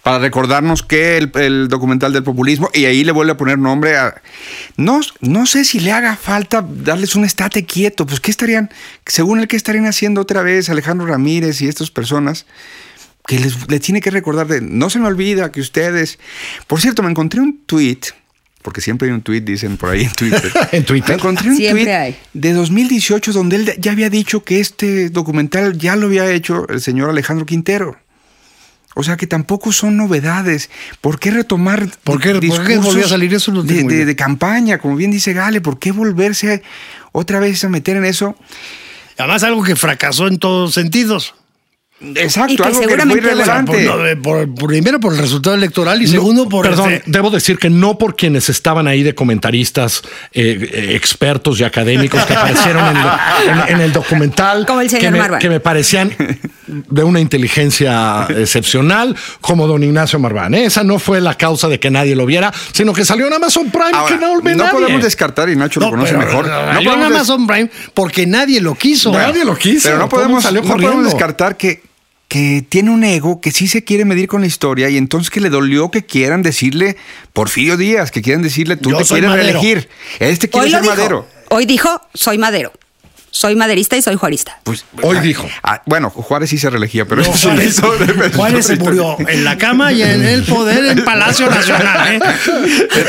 para 0.03 0.19
recordarnos 0.19 0.83
que 0.83 1.19
el, 1.19 1.69
documental 1.69 2.13
del 2.13 2.23
populismo, 2.23 2.71
y 2.75 2.85
ahí 2.85 3.05
le 3.05 3.13
vuelve 3.13 3.33
a 3.33 3.37
poner 3.37 3.59
nombre 3.59 3.97
a... 3.97 4.21
No, 4.77 5.01
no 5.21 5.47
sé 5.47 5.65
si 5.65 5.81
le 5.81 5.93
haga 5.93 6.17
falta 6.17 6.67
darles 6.67 7.15
un 7.15 7.25
estate 7.25 7.65
quieto, 7.65 8.07
pues 8.07 8.21
¿qué 8.21 8.31
estarían, 8.31 8.71
según 9.07 9.41
el 9.41 9.49
que 9.49 9.57
estarían 9.57 9.87
haciendo 9.87 10.21
otra 10.21 10.43
vez 10.43 10.69
Alejandro 10.71 11.07
Ramírez 11.07 11.61
y 11.63 11.69
estas 11.69 11.91
personas? 11.91 12.47
Que 13.27 13.39
les, 13.39 13.57
tiene 13.81 14.01
que 14.01 14.11
recordar 14.11 14.49
de, 14.49 14.61
no 14.61 14.91
se 14.91 14.99
me 14.99 15.07
olvida 15.07 15.53
que 15.53 15.61
ustedes... 15.61 16.19
Por 16.67 16.81
cierto, 16.81 17.03
me 17.03 17.11
encontré 17.11 17.41
un 17.41 17.61
tweet 17.67 18.01
porque 18.63 18.81
siempre 18.81 19.09
hay 19.09 19.15
un 19.15 19.23
tweet, 19.23 19.41
dicen 19.41 19.77
por 19.77 19.91
ahí 19.91 20.05
en 20.05 20.13
Twitter. 20.13 20.53
en 20.73 20.85
Twitter. 20.85 21.17
encontré 21.17 21.51
un 21.51 21.57
tweet 21.57 22.17
de 22.33 22.53
2018 22.53 23.33
donde 23.33 23.57
él 23.57 23.75
ya 23.79 23.93
había 23.93 24.09
dicho 24.09 24.45
que 24.45 24.61
este 24.61 25.11
documental 25.11 25.77
ya 25.77 25.97
lo 25.97 26.07
había 26.07 26.31
hecho 26.31 26.67
el 26.69 26.81
señor 26.81 27.11
Alejandro 27.11 27.45
Quintero. 27.45 27.97
O 28.95 29.03
sea 29.03 29.17
que 29.17 29.27
tampoco 29.27 29.73
son 29.73 29.97
novedades. 29.97 30.71
¿Por 31.01 31.19
qué 31.19 31.31
retomar 31.31 31.87
¿Por 32.05 32.21
qué- 32.21 32.33
por 32.33 32.41
qué 32.41 32.47
discursos 32.47 32.85
volvió 32.85 33.05
a 33.07 33.09
salir 33.09 33.33
eso? 33.35 33.51
No 33.53 33.63
de, 33.63 33.83
de- 33.85 34.05
de 34.05 34.17
campaña? 34.17 34.79
Como 34.79 34.97
bien 34.97 35.11
dice 35.11 35.33
Gale, 35.33 35.61
¿por 35.61 35.79
qué 35.79 35.93
volverse 35.93 36.63
otra 37.13 37.41
vez 37.41 37.63
a 37.65 37.69
meter 37.69 37.97
en 37.97 38.05
eso? 38.05 38.37
Además, 39.19 39.43
algo 39.45 39.63
que 39.63 39.77
fracasó 39.77 40.27
en 40.29 40.39
todos 40.39 40.75
sentidos. 40.75 41.35
Exacto, 42.17 42.53
Y 42.53 42.57
que 42.57 42.63
algo 42.65 42.81
que 42.81 42.85
seguramente, 42.87 43.25
irrelevante. 43.25 43.87
Por- 43.87 43.99
no, 43.99 44.07
eh, 44.09 44.17
por- 44.17 44.55
por- 44.57 44.69
primero 44.71 44.99
por 44.99 45.13
el 45.13 45.21
resultado 45.21 45.55
electoral 45.55 46.03
y 46.03 46.09
segundo 46.09 46.49
por 46.49 46.67
Perdón, 46.69 46.95
este- 46.95 47.09
debo 47.13 47.31
decir 47.31 47.59
que 47.59 47.71
no 47.71 47.97
por 47.97 48.17
quienes 48.17 48.49
estaban 48.49 48.89
ahí 48.89 49.05
de 49.05 49.15
comentaristas 49.15 50.03
eh, 50.33 50.69
eh, 50.73 50.97
expertos 50.97 51.61
y 51.61 51.65
académicos 51.65 52.25
que 52.25 52.33
aparecieron 52.35 52.89
en, 52.89 52.97
el- 52.97 53.59
en- 53.69 53.75
en 53.77 53.81
el 53.83 53.93
documental. 53.93 54.67
Como 54.67 54.81
el 54.81 54.91
señor 54.91 55.13
que 55.15 55.31
me, 55.31 55.39
que 55.39 55.49
me 55.49 55.61
parecían 55.61 56.11
de 56.73 57.05
una 57.05 57.21
inteligencia 57.21 58.27
excepcional, 58.31 59.17
como 59.41 59.67
don 59.67 59.83
Ignacio 59.83 60.19
Marván. 60.19 60.55
¿eh? 60.55 60.65
Esa 60.65 60.85
no 60.85 60.99
fue 60.99 61.21
la 61.21 61.35
causa 61.37 61.69
de 61.69 61.79
que 61.79 61.91
nadie 61.91 62.17
lo 62.17 62.27
viera, 62.27 62.53
sino 62.73 62.93
que 62.93 63.05
salió 63.05 63.27
en 63.27 63.33
Amazon 63.35 63.71
Prime 63.71 63.91
Ahora, 63.93 64.15
que 64.15 64.21
no 64.21 64.35
no 64.41 64.43
nadie. 64.55 64.71
podemos 64.73 65.03
descartar, 65.03 65.49
y 65.51 65.57
Nacho 65.57 65.81
lo 65.81 65.91
conoce 65.91 66.15
pero- 66.15 66.27
mejor. 66.27 66.47
No, 66.49 66.81
No 66.83 66.95
en 66.95 67.03
Amazon 67.03 67.47
Prime 67.47 67.71
porque 67.95 68.27
nadie 68.27 68.61
lo 68.61 68.75
quiso. 68.75 69.13
Nadie 69.13 69.45
lo 69.45 69.57
quiso. 69.57 69.89
Pero 69.89 69.99
no 69.99 70.09
podemos, 70.09 70.43
salió 70.43 70.63
no 70.63 70.77
podemos 70.77 71.05
descartar 71.05 71.57
que, 71.57 71.83
que 72.29 72.65
tiene 72.69 72.91
un 72.91 73.05
ego 73.05 73.41
que 73.41 73.51
sí 73.53 73.69
se 73.69 73.85
quiere 73.85 74.05
medir 74.05 74.29
con 74.29 74.41
la 74.41 74.47
historia 74.47 74.89
y 74.89 74.97
entonces 74.97 75.31
que 75.31 75.41
le 75.41 75.51
dolió 75.51 75.91
que 75.91 76.05
quieran 76.05 76.43
decirle 76.43 76.97
Porfirio 77.33 77.77
Díaz, 77.77 78.11
que 78.11 78.23
quieran 78.23 78.43
decirle 78.43 78.77
tú 78.77 78.91
Yo 78.91 78.99
te 78.99 79.05
quieres 79.05 79.31
reelegir. 79.33 79.89
Este 80.19 80.49
quiere 80.49 80.67
Hoy 80.67 80.73
ser. 80.73 80.83
Madero. 80.85 81.27
Hoy 81.51 81.67
dijo, 81.67 82.01
soy 82.15 82.39
madero. 82.39 82.73
Soy 83.35 83.57
maderista 83.57 83.97
y 83.97 84.03
soy 84.03 84.15
juarista. 84.17 84.61
Pues, 84.63 84.85
Hoy 85.03 85.17
ah, 85.17 85.21
dijo. 85.23 85.49
ah, 85.63 85.81
bueno, 85.87 86.11
Juárez 86.11 86.51
sí 86.51 86.59
se 86.59 86.69
reelegía, 86.69 87.07
pero 87.07 87.23
No, 87.23 87.31
eso 87.33 87.49
Juárez, 87.49 87.67
eso- 87.79 87.93
Juárez 88.37 88.67
se 88.67 88.77
murió 88.77 89.17
en 89.27 89.43
la 89.43 89.57
cama 89.57 89.91
y 89.91 90.03
en 90.03 90.23
el 90.23 90.43
poder 90.45 90.85
en 90.85 91.03
Palacio 91.03 91.49
Nacional. 91.49 92.15
¿eh? 92.15 92.21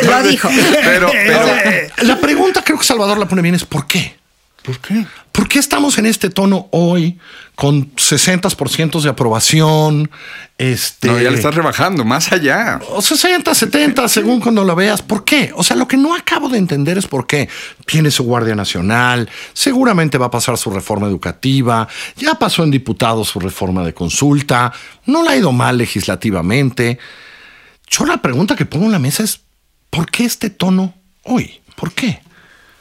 Lo 0.05 0.23
dijo. 0.23 0.49
Pero, 0.81 1.11
pero, 1.11 1.47
Eh, 1.65 1.91
La 2.03 2.17
pregunta 2.19 2.61
creo 2.63 2.77
que 2.79 2.85
Salvador 2.85 3.17
la 3.17 3.27
pone 3.27 3.41
bien 3.41 3.55
es 3.55 3.65
¿por 3.65 3.85
qué? 3.85 4.15
¿Por 4.63 4.79
qué? 4.79 5.05
¿Por 5.33 5.49
qué 5.49 5.59
estamos 5.59 5.97
en 5.97 6.05
este 6.05 6.29
tono 6.29 6.69
hoy 6.71 7.19
con 7.55 7.93
60% 7.95 9.01
de 9.01 9.09
aprobación? 9.09 10.09
Este, 10.57 11.09
no, 11.09 11.19
ya 11.19 11.31
le 11.31 11.35
estás 11.35 11.53
rebajando, 11.53 12.05
más 12.05 12.31
allá. 12.31 12.79
o 12.89 13.01
60, 13.01 13.53
70, 13.53 14.07
según 14.07 14.39
cuando 14.39 14.63
lo 14.63 14.73
veas. 14.73 15.01
¿Por 15.01 15.25
qué? 15.25 15.51
O 15.55 15.63
sea, 15.63 15.75
lo 15.75 15.87
que 15.87 15.97
no 15.97 16.15
acabo 16.15 16.47
de 16.47 16.59
entender 16.59 16.97
es 16.97 17.07
por 17.07 17.27
qué. 17.27 17.49
Tiene 17.85 18.09
su 18.09 18.23
Guardia 18.23 18.55
Nacional, 18.55 19.29
seguramente 19.51 20.17
va 20.17 20.27
a 20.27 20.31
pasar 20.31 20.57
su 20.57 20.69
reforma 20.69 21.07
educativa, 21.07 21.89
ya 22.15 22.35
pasó 22.35 22.63
en 22.63 22.71
diputados 22.71 23.27
su 23.27 23.41
reforma 23.41 23.83
de 23.83 23.93
consulta, 23.93 24.71
no 25.05 25.23
le 25.23 25.29
ha 25.31 25.35
ido 25.35 25.51
mal 25.51 25.77
legislativamente. 25.77 26.99
Yo 27.87 28.05
la 28.05 28.21
pregunta 28.21 28.55
que 28.55 28.65
pongo 28.65 28.85
en 28.85 28.93
la 28.93 28.99
mesa 28.99 29.23
es, 29.23 29.41
¿por 29.89 30.09
qué 30.09 30.23
este 30.23 30.49
tono 30.49 30.93
hoy? 31.23 31.59
¿Por 31.75 31.91
qué? 31.91 32.21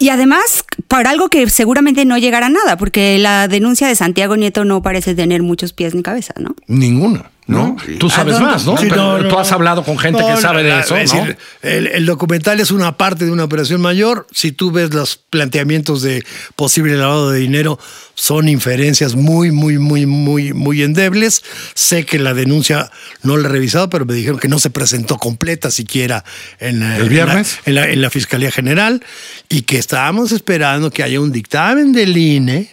Y 0.03 0.09
además, 0.09 0.65
para 0.89 1.11
algo 1.11 1.29
que 1.29 1.49
seguramente 1.49 2.05
no 2.05 2.19
llegará 2.19 2.47
a 2.47 2.51
nada, 2.51 2.77
porque 2.77 3.21
la 3.21 3.47
denuncia 3.47 3.87
de 3.87 3.95
Santiago 3.95 4.35
Nieto 4.35 4.65
no 4.65 4.83
parece 4.83 5.15
tener 5.15 5.45
muchos 5.45 5.73
pies 5.73 5.95
ni 5.95 6.03
cabeza, 6.03 6.35
¿no? 6.41 6.57
Ninguna. 6.67 7.31
¿No? 7.47 7.77
Tú 7.99 8.09
sabes 8.09 8.39
más, 8.41 8.65
¿no? 8.65 8.77
Sí, 8.77 8.87
Pero 8.89 8.97
no, 9.03 9.19
no, 9.19 9.29
Tú 9.29 9.39
has 9.39 9.51
hablado 9.53 9.83
con 9.83 9.99
gente 9.99 10.23
que 10.25 10.41
sabe 10.41 10.63
de 10.63 10.79
eso, 10.81 10.97
es 10.97 11.13
¿no? 11.13 11.21
decir, 11.21 11.37
el, 11.63 11.87
el 11.89 12.07
documental 12.07 12.61
es 12.61 12.71
una 12.71 12.97
parte 12.97 13.25
de 13.25 13.33
una 13.33 13.45
operación 13.45 13.81
mayor. 13.81 14.27
Si 14.33 14.53
tú 14.53 14.71
ves 14.71 14.95
los 14.95 15.17
planteamientos 15.17 16.03
de 16.03 16.25
posible 16.55 16.97
lavado 16.97 17.31
de 17.33 17.41
dinero, 17.41 17.79
son 18.15 18.49
inferencias 18.49 19.17
muy, 19.17 19.51
muy, 19.51 19.79
muy, 19.79 20.07
muy, 20.07 20.53
muy 20.53 20.83
endebles. 20.83 21.43
Sé 21.75 22.07
que 22.07 22.19
la 22.21 22.33
denuncia 22.33 22.91
no 23.23 23.37
la 23.37 23.49
he 23.49 23.51
revisado, 23.51 23.91
pero 23.91 24.05
me 24.07 24.15
dijeron 24.15 24.39
que 24.39 24.49
no 24.49 24.59
se 24.61 24.71
presentó 24.71 25.19
completa 25.19 25.71
siquiera 25.73 26.25
en, 26.61 26.83
¿El 26.83 27.09
viernes? 27.09 27.59
En 27.65 27.75
la, 27.75 27.81
en 27.83 27.87
la- 27.89 27.93
en 27.95 28.03
la 28.03 28.11
Fiscalía 28.11 28.53
General 28.53 29.03
y 29.49 29.63
que 29.63 29.79
estábamos 29.79 30.31
esperando 30.33 30.91
que 30.93 31.03
haya 31.03 31.21
un 31.21 31.33
dictamen 31.33 31.93
del 31.93 32.17
INE 32.17 32.71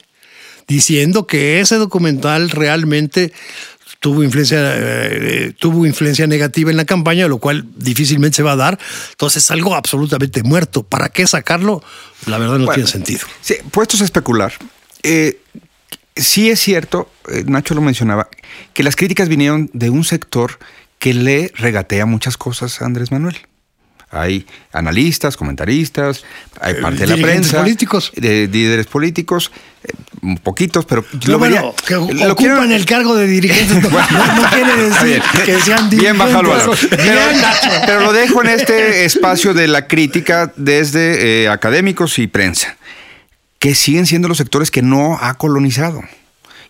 diciendo 0.67 1.25
que 1.25 1.59
ese 1.59 1.75
documental 1.77 2.51
realmente 2.51 3.33
tuvo 3.99 4.23
influencia, 4.23 4.57
eh, 4.61 5.53
tuvo 5.59 5.85
influencia 5.85 6.25
negativa 6.27 6.71
en 6.71 6.77
la 6.77 6.85
campaña, 6.85 7.27
lo 7.27 7.37
cual 7.37 7.65
difícilmente 7.75 8.37
se 8.37 8.43
va 8.43 8.53
a 8.53 8.55
dar. 8.55 8.79
Entonces 9.11 9.43
es 9.43 9.51
algo 9.51 9.75
absolutamente 9.75 10.41
muerto. 10.43 10.83
¿Para 10.83 11.09
qué 11.09 11.27
sacarlo? 11.27 11.83
La 12.25 12.37
verdad 12.37 12.57
no 12.57 12.65
Bueno, 12.65 12.73
tiene 12.75 12.89
sentido. 12.89 13.21
Sí, 13.41 13.55
puestos 13.71 14.01
a 14.01 14.05
especular, 14.05 14.53
eh, 15.03 15.39
sí 16.15 16.49
es 16.49 16.59
cierto, 16.59 17.09
eh, 17.31 17.43
Nacho 17.45 17.73
lo 17.75 17.81
mencionaba, 17.81 18.27
que 18.73 18.83
las 18.83 18.95
críticas 18.95 19.29
vinieron 19.29 19.69
de 19.73 19.89
un 19.89 20.03
sector 20.03 20.59
que 20.97 21.13
le 21.13 21.51
regatea 21.55 22.05
muchas 22.05 22.35
cosas 22.37 22.81
a 22.81 22.85
Andrés 22.85 23.11
Manuel. 23.11 23.37
Hay 24.11 24.47
analistas, 24.73 25.37
comentaristas, 25.37 26.23
hay 26.59 26.73
parte 26.81 27.01
de 27.01 27.07
la 27.07 27.15
Eh, 27.15 27.21
prensa, 27.21 27.59
políticos. 27.61 28.11
de 28.15 28.47
líderes 28.47 28.87
políticos, 28.87 29.51
eh, 29.51 29.59
poquitos, 30.43 30.85
pero 30.85 31.05
lo 31.27 31.39
bueno, 31.39 31.55
vería- 31.55 31.73
que 31.87 31.93
lo 31.93 32.03
ocupan 32.03 32.35
quiero- 32.35 32.63
el 32.63 32.85
cargo 32.85 33.15
de 33.15 33.27
dirigentes 33.27 33.81
no, 33.91 34.49
quiere 34.51 34.75
decir 34.89 35.05
bien. 35.05 35.21
que 35.45 35.59
sean 35.61 35.89
Bien 35.89 36.17
bajado 36.17 36.43
dirigentes. 36.53 36.87
Pero, 36.89 37.03
Bien, 37.03 37.41
Nacho. 37.41 37.69
pero 37.85 37.99
lo 38.01 38.11
dejo 38.13 38.41
en 38.43 38.49
este 38.49 39.05
espacio 39.05 39.53
de 39.53 39.67
la 39.67 39.87
crítica 39.87 40.51
desde 40.57 41.43
eh, 41.43 41.49
académicos 41.49 42.19
y 42.19 42.27
prensa, 42.27 42.75
que 43.59 43.75
siguen 43.75 44.05
siendo 44.05 44.27
los 44.27 44.37
sectores 44.37 44.71
que 44.71 44.81
no 44.81 45.17
ha 45.21 45.35
colonizado. 45.35 46.01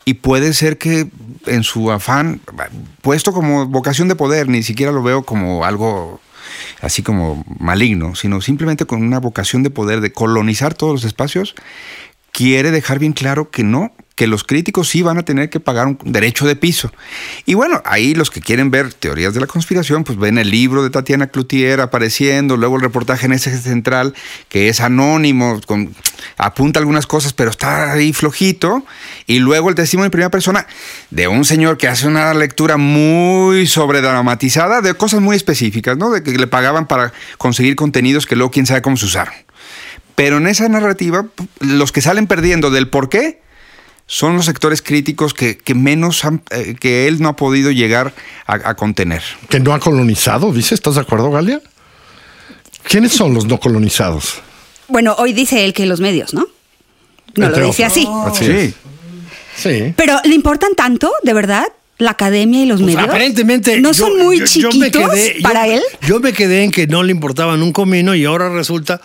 Y 0.06 0.16
puede 0.16 0.54
ser 0.54 0.78
que 0.78 1.08
en 1.46 1.64
su 1.64 1.92
afán, 1.92 2.42
puesto 3.02 3.32
como 3.34 3.68
vocación 3.68 4.08
de 4.08 4.16
poder, 4.16 4.48
ni 4.48 4.64
siquiera 4.64 4.92
lo 4.92 5.04
veo 5.04 5.24
como 5.24 5.66
algo 5.66 6.20
así 6.82 7.04
como 7.04 7.44
maligno, 7.60 8.16
sino 8.16 8.42
simplemente 8.42 8.86
con 8.86 9.04
una 9.04 9.20
vocación 9.20 9.62
de 9.64 9.70
poder, 9.70 10.02
de 10.02 10.12
colonizar 10.12 10.74
todos 10.74 10.94
los 10.94 11.04
espacios, 11.04 11.54
quiere 12.40 12.72
dejar 12.72 13.00
bien 13.00 13.12
claro 13.12 13.52
que 13.52 13.66
no, 13.66 13.92
que 14.16 14.26
los 14.26 14.46
críticos 14.46 14.88
sí 14.88 15.02
van 15.02 15.18
a 15.18 15.24
tener 15.24 15.50
que 15.50 15.60
pagar 15.60 15.88
un 15.88 16.00
derecho 16.06 16.48
de 16.48 16.56
piso. 16.56 16.90
Y 17.46 17.54
bueno, 17.54 17.82
ahí 17.84 18.16
los 18.16 18.32
que 18.32 18.40
quieren 18.40 18.72
ver 18.72 18.94
teorías 18.94 19.34
de 19.34 19.42
la 19.42 19.46
conspiración, 19.46 20.06
pues 20.06 20.18
ven 20.18 20.38
el 20.38 20.50
libro 20.50 20.82
de 20.82 20.90
Tatiana 20.90 21.28
Cloutier 21.28 21.82
apareciendo, 21.82 22.56
luego 22.56 22.78
el 22.78 22.82
reportaje 22.82 23.26
en 23.26 23.34
ese 23.34 23.58
central, 23.58 24.14
que 24.48 24.70
es 24.70 24.80
anónimo, 24.80 25.60
apunta 26.38 26.80
algunas 26.80 27.08
cosas, 27.08 27.34
pero 27.34 27.52
está 27.52 27.92
ahí 27.92 28.14
flojito, 28.14 28.86
y 29.28 29.40
luego 29.40 29.68
el 29.68 29.76
testimonio 29.76 30.06
en 30.06 30.12
primera 30.12 30.32
persona 30.32 30.66
de 31.10 31.28
un 31.28 31.44
señor 31.44 31.78
que 31.78 31.90
hace 31.90 32.08
una 32.08 32.34
lectura 32.34 32.78
muy 32.78 33.68
sobredramatizada 33.68 34.80
de 34.80 34.94
cosas 34.94 35.20
muy 35.20 35.36
específicas, 35.36 35.98
¿no? 35.98 36.10
De 36.10 36.24
que 36.24 36.32
le 36.32 36.48
pagaban 36.48 36.88
para 36.88 37.12
conseguir 37.38 37.76
contenidos 37.76 38.26
que 38.26 38.38
luego 38.38 38.50
quién 38.50 38.66
sabe 38.66 38.82
cómo 38.82 38.96
se 38.96 39.08
usaron. 39.08 39.34
Pero 40.20 40.36
en 40.38 40.48
esa 40.48 40.68
narrativa, 40.68 41.28
los 41.62 41.94
que 41.94 42.02
salen 42.02 42.28
perdiendo 42.28 42.72
del 42.72 42.90
por 42.90 43.08
qué 43.08 43.40
son 44.06 44.36
los 44.36 44.46
sectores 44.46 44.82
críticos 44.82 45.34
que, 45.34 45.58
que 45.58 45.76
menos 45.76 46.26
han- 46.26 46.42
eh, 46.52 46.76
que 46.78 47.08
él 47.08 47.22
no 47.22 47.30
ha 47.30 47.36
podido 47.38 47.72
llegar 47.72 48.14
a, 48.46 48.56
a 48.70 48.76
contener. 48.76 49.24
Que 49.50 49.62
no 49.62 49.74
ha 49.74 49.80
colonizado, 49.80 50.52
dice. 50.52 50.76
¿Estás 50.76 50.96
de 50.96 51.02
acuerdo, 51.02 51.32
Galia? 51.32 51.62
¿Quiénes 52.84 53.14
son 53.14 53.34
los 53.34 53.46
no 53.46 53.60
colonizados? 53.62 54.42
Bueno, 54.90 55.16
hoy 55.20 55.32
dice 55.32 55.64
él 55.64 55.74
que 55.74 55.86
los 55.86 56.02
medios, 56.02 56.34
¿no? 56.34 56.48
No 57.36 57.46
Entre 57.46 57.62
lo 57.62 57.68
dice 57.68 57.86
otros. 57.86 57.98
así. 57.98 58.44
Así 58.44 58.46
Sí. 58.46 58.74
Sí. 59.56 59.94
Pero 59.96 60.20
¿le 60.26 60.36
importan 60.36 60.74
tanto, 60.76 61.12
de 61.24 61.34
verdad? 61.34 61.66
La 61.98 62.12
academia 62.12 62.64
y 62.64 62.66
los 62.66 62.82
Pues 62.82 62.96
medios. 62.96 63.10
aparentemente. 63.10 63.80
¿No 63.80 63.92
yo- 63.92 64.06
son 64.06 64.18
muy 64.18 64.40
yo- 64.40 64.46
yo 64.46 64.70
chiquitos 64.70 64.76
me 64.80 64.92
quedé- 64.92 65.36
yo- 65.36 65.42
para 65.44 65.68
él? 65.68 65.82
Yo 66.08 66.20
me 66.20 66.34
quedé 66.34 66.64
en 66.64 66.72
que 66.72 66.88
no 66.88 67.04
le 67.04 67.12
importaban 67.12 67.62
un 67.62 67.72
comino 67.74 68.16
y 68.16 68.26
ahora 68.26 68.50
resulta 68.50 69.00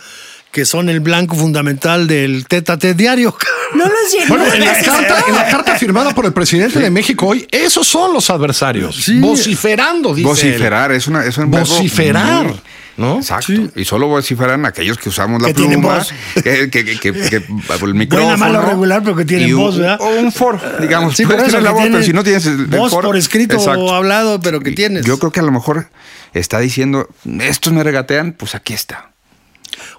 que 0.55 0.63
son 0.63 0.87
el 0.87 1.01
blanco 1.01 1.35
fundamental 1.35 2.07
del 2.07 2.47
tete 2.47 2.93
diario. 2.93 3.35
No 3.73 3.83
los 3.83 3.93
llenó. 4.13 4.27
Bueno, 4.29 4.53
en 4.53 4.61
la, 4.61 4.73
carta, 4.81 5.23
en 5.27 5.35
la 5.35 5.47
carta 5.49 5.75
firmada 5.77 6.15
por 6.15 6.25
el 6.25 6.31
presidente 6.31 6.79
de 6.79 6.89
México 6.89 7.27
hoy, 7.27 7.45
esos 7.51 7.85
son 7.85 8.13
los 8.13 8.29
adversarios. 8.29 8.95
Sí. 9.03 9.19
Vociferando, 9.19 10.15
dice. 10.15 10.21
él. 10.21 10.27
Vociferar 10.27 10.93
es, 10.93 11.07
una, 11.07 11.25
es 11.25 11.37
un 11.37 11.51
verbo 11.51 11.67
Vociferar, 11.67 12.45
muy- 12.45 12.61
¿no? 12.95 13.17
Exacto. 13.17 13.47
Sí. 13.47 13.69
Y 13.75 13.83
solo 13.83 14.07
vociferan 14.07 14.65
aquellos 14.65 14.97
que 14.97 15.09
usamos 15.09 15.41
la 15.41 15.49
pluma, 15.53 15.97
voz. 15.97 16.13
que, 16.35 16.69
que- 16.69 16.85
que- 16.85 16.99
que- 17.01 17.11
que- 17.11 17.35
el 17.83 17.93
micrófono. 17.93 18.37
malo, 18.37 18.61
regular, 18.61 19.03
pero 19.03 19.17
que 19.17 19.25
tienen 19.25 19.53
un- 19.55 19.59
voz, 19.59 19.77
¿verdad? 19.77 19.97
O 19.99 20.07
un 20.21 20.31
foro, 20.31 20.57
digamos. 20.79 21.17
Sí, 21.17 21.25
por 21.25 21.37
eso 21.41 21.59
la 21.59 21.71
voz, 21.71 21.83
pero 21.83 22.01
si 22.01 22.13
no 22.13 22.23
tienes 22.23 22.45
el, 22.45 22.67
voz 22.67 22.93
por 22.93 23.17
escrito 23.17 23.55
Exacto. 23.57 23.81
o 23.83 23.93
hablado, 23.93 24.39
pero 24.39 24.61
que 24.61 24.71
tienes. 24.71 25.05
Yo 25.05 25.19
creo 25.19 25.33
que 25.33 25.41
a 25.41 25.43
lo 25.43 25.51
mejor 25.51 25.89
está 26.33 26.59
diciendo, 26.59 27.09
estos 27.41 27.73
me 27.73 27.83
regatean, 27.83 28.31
pues 28.31 28.55
aquí 28.55 28.73
está. 28.73 29.09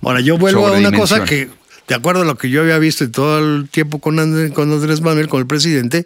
Ahora, 0.02 0.20
yo 0.20 0.38
vuelvo 0.38 0.66
a 0.66 0.72
una 0.72 0.92
cosa 0.92 1.24
que, 1.24 1.48
de 1.88 1.94
acuerdo 1.94 2.22
a 2.22 2.24
lo 2.24 2.36
que 2.36 2.50
yo 2.50 2.62
había 2.62 2.78
visto 2.78 3.04
y 3.04 3.08
todo 3.08 3.38
el 3.38 3.68
tiempo 3.68 3.98
con, 3.98 4.18
Andrés, 4.18 4.52
con 4.52 4.70
Andrés 4.72 5.00
Manuel, 5.00 5.28
con 5.28 5.40
el 5.40 5.46
presidente, 5.46 6.04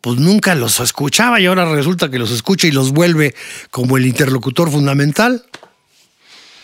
pues 0.00 0.18
nunca 0.18 0.54
los 0.54 0.80
escuchaba 0.80 1.40
y 1.40 1.46
ahora 1.46 1.64
resulta 1.72 2.10
que 2.10 2.18
los 2.18 2.30
escucha 2.30 2.66
y 2.66 2.72
los 2.72 2.92
vuelve 2.92 3.34
como 3.70 3.96
el 3.96 4.06
interlocutor 4.06 4.70
fundamental. 4.70 5.44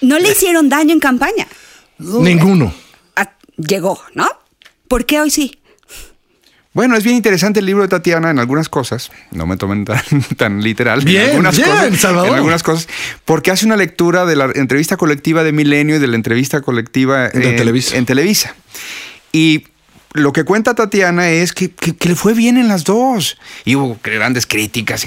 No 0.01 0.19
le 0.19 0.31
hicieron 0.31 0.69
daño 0.69 0.93
en 0.93 1.01
campaña. 1.01 1.47
Ninguno. 1.99 2.73
Ah, 3.17 3.33
llegó, 3.57 4.01
¿no? 4.15 4.29
¿Por 4.89 5.07
qué 5.07 5.21
hoy 5.21 5.31
sí? 5.31 5.58
Bueno, 6.79 6.95
es 6.97 7.03
bien 7.03 7.17
interesante 7.17 7.59
el 7.59 7.67
libro 7.67 7.83
de 7.83 7.89
Tatiana 7.89 8.31
en 8.31 8.39
algunas 8.39 8.69
cosas. 8.69 9.11
No 9.33 9.47
me 9.47 9.57
tomen 9.57 9.85
tan, 9.85 10.01
tan 10.37 10.63
literal. 10.63 11.01
Bien, 11.05 11.23
en 11.23 11.29
algunas 11.31 11.57
bien, 11.57 11.69
cosas, 11.69 11.99
Salvador. 11.99 12.29
En 12.29 12.35
algunas 12.37 12.63
cosas. 12.63 12.87
Porque 13.25 13.51
hace 13.51 13.67
una 13.67 13.75
lectura 13.75 14.25
de 14.27 14.37
la 14.37 14.49
entrevista 14.55 14.97
colectiva 14.97 15.43
de 15.43 15.51
Milenio 15.51 15.97
y 15.97 15.99
de 15.99 16.07
la 16.07 16.15
entrevista 16.15 16.61
colectiva 16.61 17.31
De 17.31 17.49
en- 17.51 17.57
Televisa. 17.57 17.97
en 17.97 18.07
Televisa. 18.07 18.55
Y 19.33 19.65
lo 20.13 20.33
que 20.33 20.45
cuenta 20.45 20.77
Tatiana 20.77 21.29
es 21.31 21.53
que, 21.53 21.69
que- 21.73 21.97
que 21.97 22.09
le 22.11 22.15
fue 22.15 22.33
bien 22.33 22.57
en 22.57 22.69
las 22.69 22.85
dos. 22.85 23.39
Y 23.65 23.75
hubo 23.75 23.99
grandes 24.01 24.47
críticas. 24.47 25.05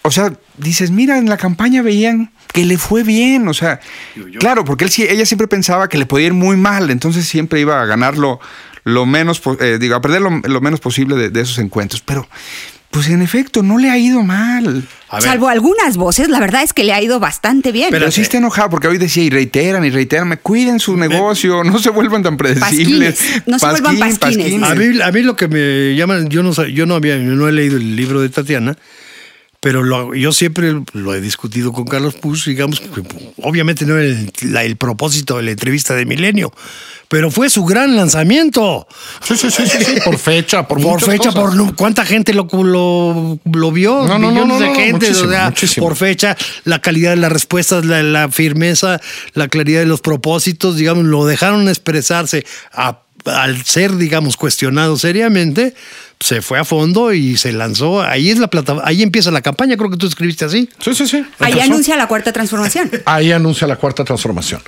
O 0.00 0.10
sea, 0.10 0.32
dices, 0.56 0.90
mira, 0.92 1.18
en 1.18 1.28
la 1.28 1.36
campaña 1.36 1.82
veían 1.82 2.32
que 2.54 2.64
le 2.64 2.78
fue 2.78 3.02
bien. 3.02 3.46
O 3.48 3.52
sea, 3.52 3.80
claro, 4.40 4.64
porque 4.64 4.84
él, 4.84 4.90
sí- 4.90 5.04
ella 5.06 5.26
siempre 5.26 5.46
pensaba 5.46 5.90
que 5.90 5.98
le 5.98 6.06
podía 6.06 6.28
ir 6.28 6.32
muy 6.32 6.56
mal. 6.56 6.90
Entonces 6.90 7.28
siempre 7.28 7.60
iba 7.60 7.82
a 7.82 7.84
ganarlo 7.84 8.18
lo 8.30 8.40
menos, 9.06 9.40
po- 9.40 9.58
eh, 9.60 9.78
digo, 9.78 9.94
a 9.96 10.00
perder 10.00 10.22
lo, 10.22 10.30
lo 10.30 10.60
menos 10.60 10.80
posible 10.80 11.16
de, 11.16 11.30
de 11.30 11.40
esos 11.40 11.58
encuentros. 11.58 12.00
Pero, 12.02 12.28
pues 12.90 13.08
en 13.08 13.20
efecto, 13.20 13.62
no 13.62 13.76
le 13.78 13.90
ha 13.90 13.98
ido 13.98 14.22
mal. 14.22 14.84
A 15.10 15.16
ver, 15.16 15.22
Salvo 15.24 15.48
algunas 15.48 15.96
voces, 15.96 16.28
la 16.28 16.40
verdad 16.40 16.62
es 16.62 16.72
que 16.72 16.84
le 16.84 16.92
ha 16.94 17.02
ido 17.02 17.20
bastante 17.20 17.72
bien. 17.72 17.88
Pero 17.90 18.10
sí 18.10 18.22
está 18.22 18.38
enojado 18.38 18.70
porque 18.70 18.88
hoy 18.88 18.96
decía 18.96 19.22
y 19.24 19.28
reiteran 19.30 19.84
y 19.84 19.90
reiteran, 19.90 20.28
me 20.28 20.38
cuiden 20.38 20.80
su 20.80 20.96
negocio, 20.96 21.62
no 21.64 21.78
se 21.78 21.90
vuelvan 21.90 22.22
tan 22.22 22.36
predecibles. 22.36 23.16
Pasquines, 23.16 23.42
no 23.46 23.58
se 23.58 23.66
vuelvan 23.66 23.98
pasquines. 23.98 24.62
A 24.62 24.74
mí, 24.74 25.00
a 25.02 25.12
mí 25.12 25.22
lo 25.22 25.36
que 25.36 25.48
me 25.48 25.94
llaman, 25.96 26.28
yo 26.28 26.42
no 26.42 26.52
yo 26.66 26.86
no 26.86 26.94
había, 26.94 27.16
no 27.18 27.48
he 27.48 27.52
leído 27.52 27.76
el 27.76 27.96
libro 27.96 28.20
de 28.22 28.28
Tatiana, 28.30 28.76
pero 29.66 29.82
lo- 29.82 30.14
yo 30.14 30.30
siempre 30.30 30.80
lo 30.92 31.12
he 31.12 31.20
discutido 31.20 31.72
con 31.72 31.86
Carlos 31.86 32.14
Push, 32.14 32.46
digamos, 32.46 32.78
que 32.78 33.02
obviamente 33.42 33.84
no 33.84 33.98
era 33.98 34.04
el, 34.06 34.30
la- 34.42 34.62
el 34.62 34.76
propósito 34.76 35.38
de 35.38 35.42
la 35.42 35.50
entrevista 35.50 35.92
de 35.96 36.06
Milenio, 36.06 36.52
pero 37.08 37.32
fue 37.32 37.50
su 37.50 37.64
gran 37.64 37.96
lanzamiento. 37.96 38.86
Sí, 39.24 39.36
sí, 39.36 39.50
sí, 39.50 39.66
sí, 39.66 39.84
sí, 39.84 39.94
por 40.04 40.18
fecha, 40.18 40.68
por, 40.68 40.80
Por 40.80 41.00
fecha, 41.02 41.30
cosas. 41.32 41.56
por 41.56 41.74
cuánta 41.74 42.04
gente 42.06 42.32
lo, 42.32 42.46
lo, 42.52 43.40
lo 43.44 43.72
vio, 43.72 44.06
No, 44.06 44.20
no, 44.20 44.30
no, 44.30 44.44
millones 44.46 44.60
no, 44.60 44.66
de 44.68 44.74
gente, 44.76 44.92
muchísimo, 45.08 45.28
o 45.28 45.32
sea, 45.32 45.44
muchísimo. 45.46 45.88
por 45.88 45.96
fecha, 45.96 46.36
la 46.62 46.78
calidad 46.78 47.10
de 47.10 47.16
las 47.16 47.32
respuestas, 47.32 47.84
la, 47.84 48.04
la 48.04 48.28
firmeza, 48.30 49.00
la 49.34 49.48
claridad 49.48 49.80
de 49.80 49.86
los 49.86 50.00
propósitos, 50.00 50.76
digamos, 50.76 51.06
lo 51.06 51.26
dejaron 51.26 51.68
expresarse 51.68 52.46
a- 52.72 53.00
al 53.26 53.64
ser, 53.64 53.96
digamos, 53.96 54.36
cuestionado 54.36 54.96
seriamente, 54.96 55.74
se 56.20 56.40
fue 56.42 56.58
a 56.58 56.64
fondo 56.64 57.12
y 57.12 57.36
se 57.36 57.52
lanzó. 57.52 58.02
Ahí 58.02 58.30
es 58.30 58.38
la 58.38 58.48
plata, 58.48 58.80
ahí 58.84 59.02
empieza 59.02 59.30
la 59.30 59.42
campaña, 59.42 59.76
creo 59.76 59.90
que 59.90 59.96
tú 59.96 60.06
escribiste 60.06 60.44
así. 60.44 60.68
Sí, 60.80 60.94
sí, 60.94 61.06
sí. 61.06 61.24
Ahí 61.38 61.52
Empezó. 61.52 61.72
anuncia 61.72 61.96
la 61.96 62.08
cuarta 62.08 62.32
transformación. 62.32 62.90
Ahí 63.04 63.32
anuncia 63.32 63.66
la 63.66 63.76
cuarta 63.76 64.04
transformación. 64.04 64.62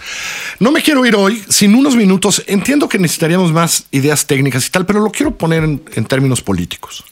No 0.60 0.70
me 0.70 0.82
quiero 0.82 1.04
ir 1.06 1.16
hoy 1.16 1.42
sin 1.48 1.74
unos 1.74 1.96
minutos. 1.96 2.42
Entiendo 2.46 2.88
que 2.88 2.98
necesitaríamos 2.98 3.52
más 3.52 3.84
ideas 3.90 4.26
técnicas 4.26 4.66
y 4.66 4.70
tal, 4.70 4.84
pero 4.86 5.00
lo 5.00 5.10
quiero 5.10 5.36
poner 5.36 5.64
en, 5.64 5.82
en 5.94 6.04
términos 6.04 6.42
políticos. 6.42 7.04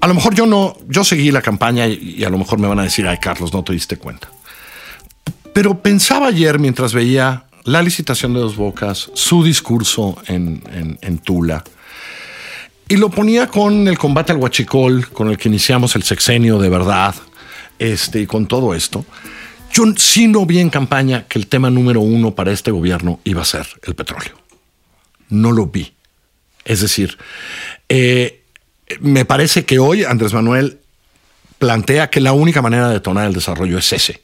A 0.00 0.06
lo 0.06 0.14
mejor 0.14 0.34
yo 0.34 0.46
no, 0.46 0.76
yo 0.88 1.04
seguí 1.04 1.30
la 1.30 1.42
campaña 1.42 1.86
y, 1.86 2.16
y 2.18 2.24
a 2.24 2.30
lo 2.30 2.38
mejor 2.38 2.58
me 2.58 2.68
van 2.68 2.78
a 2.78 2.84
decir, 2.84 3.06
ay 3.06 3.18
Carlos, 3.20 3.52
no 3.52 3.62
te 3.62 3.72
diste 3.72 3.96
cuenta. 3.96 4.30
Pero 5.52 5.82
pensaba 5.82 6.28
ayer 6.28 6.58
mientras 6.58 6.94
veía 6.94 7.44
la 7.64 7.82
licitación 7.82 8.34
de 8.34 8.40
Dos 8.40 8.56
Bocas, 8.56 9.10
su 9.14 9.44
discurso 9.44 10.16
en, 10.26 11.18
Tula, 11.18 11.64
y 12.88 12.96
lo 12.96 13.08
ponía 13.08 13.46
con 13.46 13.88
el 13.88 13.98
combate 13.98 14.32
al 14.32 14.38
huachicol, 14.38 15.08
con 15.10 15.30
el 15.30 15.38
que 15.38 15.48
iniciamos 15.48 15.96
el 15.96 16.02
sexenio 16.02 16.58
de 16.58 16.68
verdad, 16.68 17.14
este, 17.78 18.20
y 18.20 18.26
con 18.26 18.46
todo 18.46 18.74
esto. 18.74 19.04
Yo 19.72 19.84
sí 19.96 20.28
no 20.28 20.44
vi 20.44 20.58
en 20.58 20.68
campaña 20.68 21.26
que 21.26 21.38
el 21.38 21.46
tema 21.46 21.70
número 21.70 22.00
uno 22.00 22.34
para 22.34 22.52
este 22.52 22.70
gobierno 22.70 23.20
iba 23.24 23.42
a 23.42 23.46
ser 23.46 23.66
el 23.84 23.94
petróleo. 23.94 24.32
No 25.30 25.50
lo 25.50 25.66
vi. 25.66 25.94
Es 26.64 26.82
decir, 26.82 27.16
eh, 27.88 28.42
me 29.00 29.24
parece 29.24 29.64
que 29.64 29.78
hoy 29.78 30.04
Andrés 30.04 30.34
Manuel 30.34 30.80
plantea 31.58 32.10
que 32.10 32.20
la 32.20 32.32
única 32.32 32.60
manera 32.60 32.88
de 32.88 32.94
detonar 32.94 33.26
el 33.26 33.32
desarrollo 33.32 33.78
es 33.78 33.92
ese. 33.92 34.20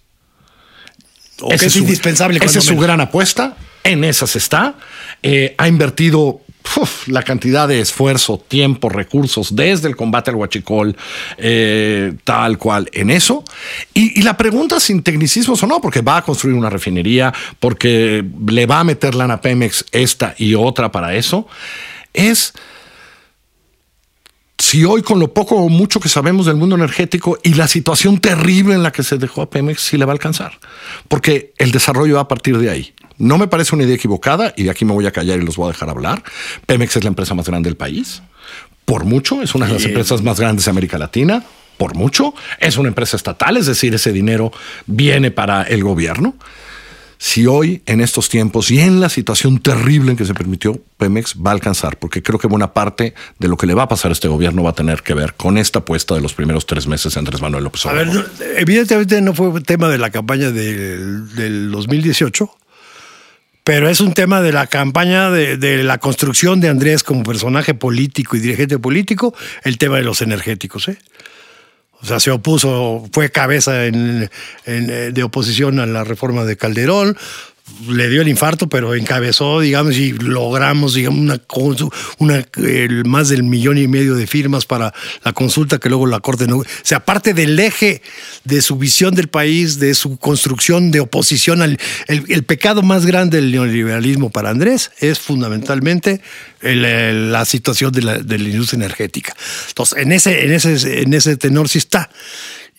Ese 1.50 1.66
es 1.66 1.73
su- 1.75 1.78
indispensable. 1.80 2.38
Esa 2.42 2.59
es 2.59 2.64
su 2.64 2.71
menos. 2.73 2.85
gran 2.85 3.00
apuesta. 3.00 3.57
En 3.85 4.04
esas 4.04 4.37
está. 4.37 4.75
Eh, 5.23 5.54
ha 5.57 5.68
invertido 5.68 6.40
uf, 6.76 7.09
la 7.09 7.23
cantidad 7.23 7.66
de 7.66 7.80
esfuerzo, 7.80 8.38
tiempo, 8.47 8.88
recursos 8.90 9.57
desde 9.57 9.88
el 9.88 9.97
combate 9.97 10.30
al 10.30 10.37
huachicol, 10.37 10.95
eh, 11.38 12.12
tal 12.25 12.59
cual, 12.59 12.90
en 12.92 13.11
eso. 13.11 13.42
Y, 13.95 14.18
y 14.18 14.23
la 14.23 14.37
pregunta 14.37 14.78
sin 14.78 15.02
tecnicismos 15.02 15.62
o 15.62 15.66
no, 15.66 15.80
porque 15.80 16.02
va 16.02 16.18
a 16.18 16.23
construir 16.23 16.54
una 16.57 16.68
refinería, 16.68 17.33
porque 17.59 18.23
le 18.47 18.66
va 18.66 18.80
a 18.80 18.85
meter 18.85 19.14
lana 19.14 19.40
Pemex 19.40 19.86
esta 19.93 20.34
y 20.36 20.54
otra 20.54 20.93
para 20.93 21.15
eso, 21.15 21.47
es 22.13 22.52
si 24.58 24.84
hoy 24.84 25.02
con 25.02 25.21
lo 25.21 25.32
poco 25.32 25.54
o 25.56 25.68
mucho 25.68 26.00
que 26.00 26.08
sabemos 26.08 26.47
del 26.47 26.56
mundo 26.56 26.75
energético 26.75 27.38
y 27.42 27.54
la 27.54 27.68
situación 27.68 28.18
terrible 28.18 28.75
en 28.75 28.82
la 28.82 28.90
que 28.90 29.04
se 29.04 29.16
dejó 29.16 29.42
a 29.42 29.50
Pemex, 29.50 29.80
si 29.80 29.97
le 29.97 30.04
va 30.04 30.12
a 30.12 30.14
alcanzar. 30.14 30.58
Porque 31.06 31.52
el 31.58 31.71
desarrollo 31.71 32.16
va 32.16 32.23
a 32.23 32.28
partir 32.28 32.58
de 32.58 32.68
ahí. 32.68 32.92
No 33.18 33.38
me 33.38 33.49
parece 33.49 33.75
una 33.75 33.84
idea 33.84 33.94
equivocada 33.94 34.52
y 34.56 34.64
de 34.64 34.71
aquí 34.71 34.84
me 34.84 34.92
voy 34.92 35.06
a 35.06 35.12
callar 35.12 35.38
y 35.38 35.44
los 35.44 35.56
voy 35.56 35.66
a 35.66 35.73
dejar 35.73 35.88
hablar. 35.88 36.23
Pemex 36.66 36.97
es 36.97 37.04
la 37.04 37.08
empresa 37.08 37.34
más 37.34 37.47
grande 37.47 37.68
del 37.68 37.76
país. 37.76 38.23
Por 38.84 39.04
mucho, 39.04 39.42
es 39.42 39.54
una 39.54 39.66
de 39.66 39.75
las 39.75 39.84
empresas 39.84 40.23
más 40.23 40.40
grandes 40.40 40.64
de 40.64 40.71
América 40.71 40.99
Latina. 40.99 41.44
Por 41.76 41.94
mucho, 41.94 42.34
es 42.58 42.76
una 42.76 42.88
empresa 42.88 43.16
estatal, 43.16 43.56
es 43.56 43.66
decir, 43.66 43.94
ese 43.94 44.12
dinero 44.12 44.50
viene 44.86 45.30
para 45.30 45.62
el 45.62 45.84
gobierno 45.84 46.34
si 47.21 47.47
hoy, 47.47 47.83
en 47.87 48.00
estos 48.00 48.28
tiempos 48.28 48.71
y 48.71 48.78
en 48.78 49.00
la 49.00 49.09
situación 49.09 49.59
terrible 49.59 50.13
en 50.13 50.17
que 50.17 50.25
se 50.25 50.35
permitió, 50.35 50.81
Pemex 50.99 51.35
va 51.45 51.50
a 51.50 51.54
alcanzar, 51.54 51.99
porque 51.99 52.23
creo 52.23 52.39
que 52.39 52.47
buena 52.47 52.73
parte 52.73 53.13
de 53.41 53.49
lo 53.49 53.57
que 53.57 53.67
le 53.67 53.75
va 53.75 53.83
a 53.83 53.89
pasar 53.89 54.11
a 54.11 54.13
este 54.13 54.28
gobierno 54.28 54.63
va 54.63 54.71
a 54.71 54.75
tener 54.75 55.02
que 55.02 55.15
ver 55.15 55.35
con 55.35 55.59
esta 55.59 55.81
apuesta 55.81 56.15
de 56.15 56.21
los 56.21 56.33
primeros 56.35 56.65
tres 56.65 56.87
meses 56.87 57.15
de 57.15 57.19
Andrés 57.19 57.41
Manuel 57.41 57.65
López 57.65 57.87
A 57.87 57.93
ver, 57.93 58.09
Obrador. 58.09 58.31
evidentemente 58.57 59.21
no 59.21 59.35
fue 59.35 59.61
tema 59.63 59.89
de 59.89 59.99
la 59.99 60.11
campaña 60.11 60.52
del, 60.52 61.35
del 61.35 61.73
2018, 61.73 62.49
pero 63.65 63.89
es 63.89 64.00
un 64.00 64.15
tema 64.15 64.41
de 64.41 64.52
la 64.52 64.69
campaña 64.69 65.31
de, 65.31 65.57
de 65.57 65.83
la 65.83 65.99
construcción 65.99 66.61
de 66.61 66.69
Andrés 66.69 67.02
como 67.02 67.25
personaje 67.25 67.75
político 67.75 68.37
y 68.37 68.41
dirigente 68.41 68.78
político, 68.78 69.35
el 69.65 69.76
tema 69.76 69.97
de 69.97 70.04
los 70.04 70.23
energéticos. 70.23 70.87
¿eh? 70.87 70.99
O 72.00 72.06
sea, 72.06 72.21
se 72.21 72.30
opuso, 72.30 73.04
fue 73.13 73.30
cabeza 73.30 73.87
en- 73.87 74.30
en, 74.67 74.91
eh, 74.91 75.11
de 75.13 75.23
oposición 75.25 75.80
a 75.80 75.87
la 75.87 76.04
reforma 76.04 76.45
de 76.45 76.56
Calderón, 76.56 77.17
le 77.89 78.09
dio 78.09 78.23
el 78.23 78.28
infarto, 78.28 78.69
pero 78.69 78.95
encabezó, 78.95 79.61
digamos, 79.61 79.97
y 79.97 80.13
logramos, 80.13 80.95
digamos, 80.95 81.21
una, 81.21 81.41
una 82.19 82.45
más 83.04 83.28
del 83.28 83.43
millón 83.43 83.78
y 83.78 83.87
medio 83.87 84.15
de 84.15 84.26
firmas 84.26 84.67
para 84.67 84.93
la 85.25 85.33
consulta 85.33 85.78
que 85.78 85.89
luego 85.89 86.07
la 86.07 86.21
Corte 86.21 86.47
no. 86.47 86.59
O 86.59 86.65
sea, 86.83 86.99
aparte 86.99 87.35
del 87.35 87.59
eje 87.59 88.02
de 88.45 88.63
su 88.63 88.76
visión 88.76 89.15
del 89.15 89.28
país, 89.28 89.78
de 89.78 89.95
su 89.95 90.17
construcción 90.19 90.91
de 90.91 91.00
oposición 91.00 91.63
al. 91.63 91.78
El, 92.07 92.45
pecado 92.45 92.83
más 92.83 93.04
grande 93.04 93.41
del 93.41 93.52
neoliberalismo 93.52 94.31
para 94.31 94.50
Andrés 94.50 94.91
es 94.99 95.19
fundamentalmente 95.19 96.21
la 96.63 97.45
situación 97.45 97.93
de 97.93 98.02
la, 98.02 98.19
de 98.19 98.37
industria 98.37 98.78
energética. 98.78 99.35
Entonces, 99.69 99.99
en 99.99 100.13
ese, 100.13 100.45
en 100.45 100.52
ese, 100.52 101.02
en 101.02 101.13
ese 101.13 101.37
tenor 101.37 101.69
sí 101.69 101.78
está. 101.78 102.11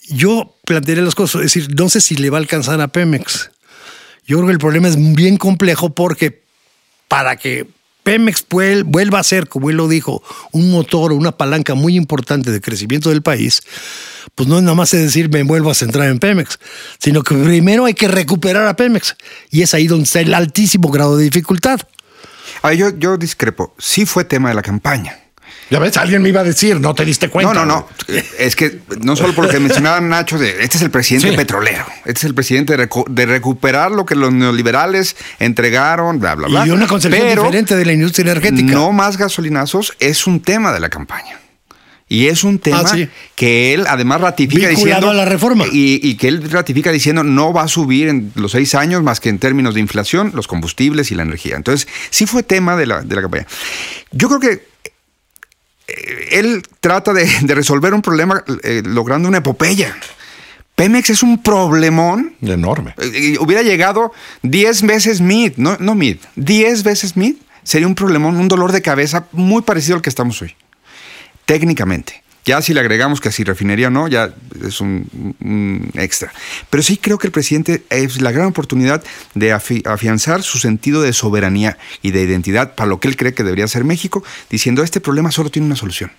Yo 0.08 0.56
plantearé 0.66 1.04
las 1.04 1.14
cosas, 1.14 1.44
es 1.44 1.54
decir, 1.54 1.76
no 1.76 1.88
sé 1.88 2.02
si 2.02 2.16
le 2.16 2.30
va 2.30 2.38
a 2.38 2.42
alcanzar 2.42 2.82
a 2.82 2.88
Pemex. 2.88 3.52
Yo 4.30 4.38
creo 4.38 4.46
que 4.46 4.54
el 4.54 4.60
problema 4.60 4.88
es 4.88 5.16
bien 5.16 5.38
complejo 5.38 5.90
porque 5.90 6.44
para 7.08 7.36
que 7.36 7.66
Pemex 8.04 8.46
vuelva 8.86 9.20
a 9.20 9.24
ser, 9.24 9.50
como 9.50 9.72
él 9.72 9.78
lo 9.78 9.88
dijo, 9.88 10.22
un 10.52 10.70
motor 10.70 11.12
o 11.12 11.16
una 11.16 11.32
palanca 11.32 11.74
muy 11.74 11.96
importante 11.96 12.52
de 12.52 12.62
crecimiento 12.62 13.10
del 13.10 13.24
país, 13.24 13.64
pues 14.36 14.48
no 14.48 14.58
es 14.58 14.62
nada 14.62 14.76
más 14.76 14.92
decir 14.92 15.30
me 15.30 15.42
vuelvo 15.42 15.72
a 15.72 15.74
centrar 15.74 16.10
en 16.10 16.20
Pemex, 16.20 16.60
sino 17.00 17.24
que 17.24 17.34
primero 17.34 17.86
hay 17.86 17.96
que 17.96 18.08
recuperar 18.08 18.68
a 18.68 18.76
Pemex. 18.76 19.16
Y 19.50 19.64
es 19.64 19.74
ahí 19.74 19.88
donde 19.88 20.04
está 20.04 20.20
el 20.20 20.36
altísimo 20.36 20.92
grado 20.92 21.18
de 21.18 21.24
dificultad. 21.24 21.80
Ah, 22.62 22.74
yo, 22.74 22.96
yo 23.00 23.18
discrepo. 23.18 23.74
Sí 23.80 24.06
fue 24.06 24.26
tema 24.26 24.50
de 24.50 24.56
la 24.56 24.62
campaña. 24.62 25.18
Ya 25.70 25.78
ves, 25.80 25.98
alguien 25.98 26.22
me 26.24 26.30
iba 26.30 26.42
a 26.42 26.44
decir, 26.44 26.80
no 26.80 26.96
te 26.96 27.06
diste 27.06 27.30
cuenta. 27.30 27.54
No, 27.54 27.66
no, 27.66 27.88
no. 28.08 28.16
Es 28.40 28.56
que 28.56 28.80
no 29.02 29.16
solo 29.16 29.34
por 29.36 29.46
lo 29.46 29.52
que 29.52 29.60
mencionaba 29.60 30.02
Nacho, 30.02 30.38
de 30.40 30.64
este 30.64 30.78
es 30.78 30.82
el 30.84 30.90
presidente 30.90 31.30
Sí. 31.30 31.36
petrolero. 31.38 31.86
Este 32.06 32.12
es 32.20 32.24
el 32.24 32.34
presidente 32.34 32.76
de, 32.76 32.90
recu- 32.90 33.08
de 33.08 33.26
recuperar 33.28 33.92
lo 33.92 34.06
que 34.06 34.16
los 34.16 34.34
neoliberales 34.34 35.16
entregaron, 35.40 36.20
bla, 36.20 36.36
bla, 36.36 36.48
bla. 36.48 36.66
Y 36.68 36.72
una 36.72 36.88
concepción 36.88 37.24
Pero 37.28 37.44
diferente 37.44 37.76
de 37.76 37.86
la 37.86 37.94
industria 37.94 38.32
energética. 38.32 38.74
No 38.74 38.92
más 38.92 39.18
gasolinazos 39.18 39.94
es 40.00 40.26
un 40.28 40.40
tema 40.42 40.72
de 40.74 40.80
la 40.80 40.90
campaña. 40.90 41.40
Y 42.12 42.26
es 42.26 42.44
un 42.44 42.58
tema 42.58 42.80
Ah, 42.84 42.88
sí. 42.88 43.08
que 43.36 43.76
él 43.76 43.86
además 43.88 44.20
ratifica 44.22 44.68
Vinculado 44.70 44.96
diciendo. 44.96 45.10
a 45.12 45.14
la 45.14 45.26
reforma. 45.26 45.66
Y, 45.72 46.00
y 46.02 46.16
que 46.16 46.28
él 46.30 46.50
ratifica 46.50 46.92
diciendo 46.92 47.24
no 47.24 47.54
va 47.54 47.62
a 47.62 47.68
subir 47.68 48.08
en 48.08 48.32
los 48.34 48.54
seis 48.54 48.74
años 48.74 49.04
más 49.04 49.20
que 49.20 49.30
en 49.30 49.38
términos 49.38 49.76
de 49.76 49.82
inflación, 49.82 50.32
los 50.34 50.48
combustibles 50.48 51.12
y 51.12 51.16
la 51.16 51.22
energía. 51.22 51.56
Entonces, 51.56 51.88
sí 52.10 52.26
fue 52.26 52.42
tema 52.42 52.76
de 52.76 52.88
la, 52.88 53.02
de 53.04 53.16
la 53.16 53.22
campaña. 53.22 53.46
Yo 54.12 54.28
creo 54.28 54.40
que 54.40 54.69
él 56.32 56.64
trata 56.80 57.14
de, 57.14 57.30
de 57.42 57.56
resolver 57.56 57.94
un 57.94 58.02
problema 58.02 58.44
eh, 58.64 58.82
logrando 58.86 59.28
una 59.28 59.40
epopeya. 59.40 59.96
Pemex 60.76 61.10
es 61.10 61.24
un 61.24 61.44
problemón. 61.44 62.36
Enorme. 62.42 62.94
Eh, 62.98 63.12
eh, 63.14 63.38
hubiera 63.40 63.64
llegado 63.64 64.14
10 64.44 64.84
veces 64.84 65.20
mid, 65.20 65.54
no, 65.58 65.76
no 65.80 65.94
mid, 65.94 66.18
10 66.38 66.84
veces 66.84 67.18
mid, 67.18 67.36
sería 67.64 67.86
un 67.86 67.96
problemón, 67.96 68.38
un 68.38 68.48
dolor 68.48 68.72
de 68.72 68.82
cabeza 68.82 69.26
muy 69.34 69.62
parecido 69.62 69.96
al 69.98 70.02
que 70.02 70.10
estamos 70.10 70.42
hoy. 70.42 70.56
técnicamente. 71.46 72.24
Ya 72.46 72.62
si 72.62 72.74
le 72.74 72.80
agregamos 72.80 73.22
que 73.22 73.32
si 73.32 73.44
refinería 73.44 73.88
o 73.88 73.92
no, 73.92 74.08
ya 74.08 74.34
es 74.66 74.82
un, 74.82 75.92
extra. 75.94 76.32
Pero 76.70 76.82
sí 76.82 76.98
creo 76.98 77.18
que 77.18 77.28
el 77.28 77.32
presidente 77.34 77.84
es 77.90 78.22
la 78.22 78.32
gran 78.32 78.48
oportunidad 78.48 79.04
de 79.36 79.54
afi- 79.54 79.86
afianzar 79.86 80.42
su 80.42 80.58
sentido 80.58 81.02
de 81.02 81.14
soberanía 81.14 81.78
y 82.02 82.12
de 82.12 82.24
identidad 82.24 82.74
para 82.76 82.88
lo 82.90 83.00
que 83.00 83.08
él 83.08 83.18
cree 83.18 83.34
que 83.34 83.44
debería 83.44 83.68
ser 83.68 83.84
México, 83.84 84.24
diciendo 84.50 84.84
este 84.84 85.02
problema 85.02 85.32
solo 85.32 85.50
tiene 85.52 85.66
una 85.68 85.76
solución. 85.76 86.12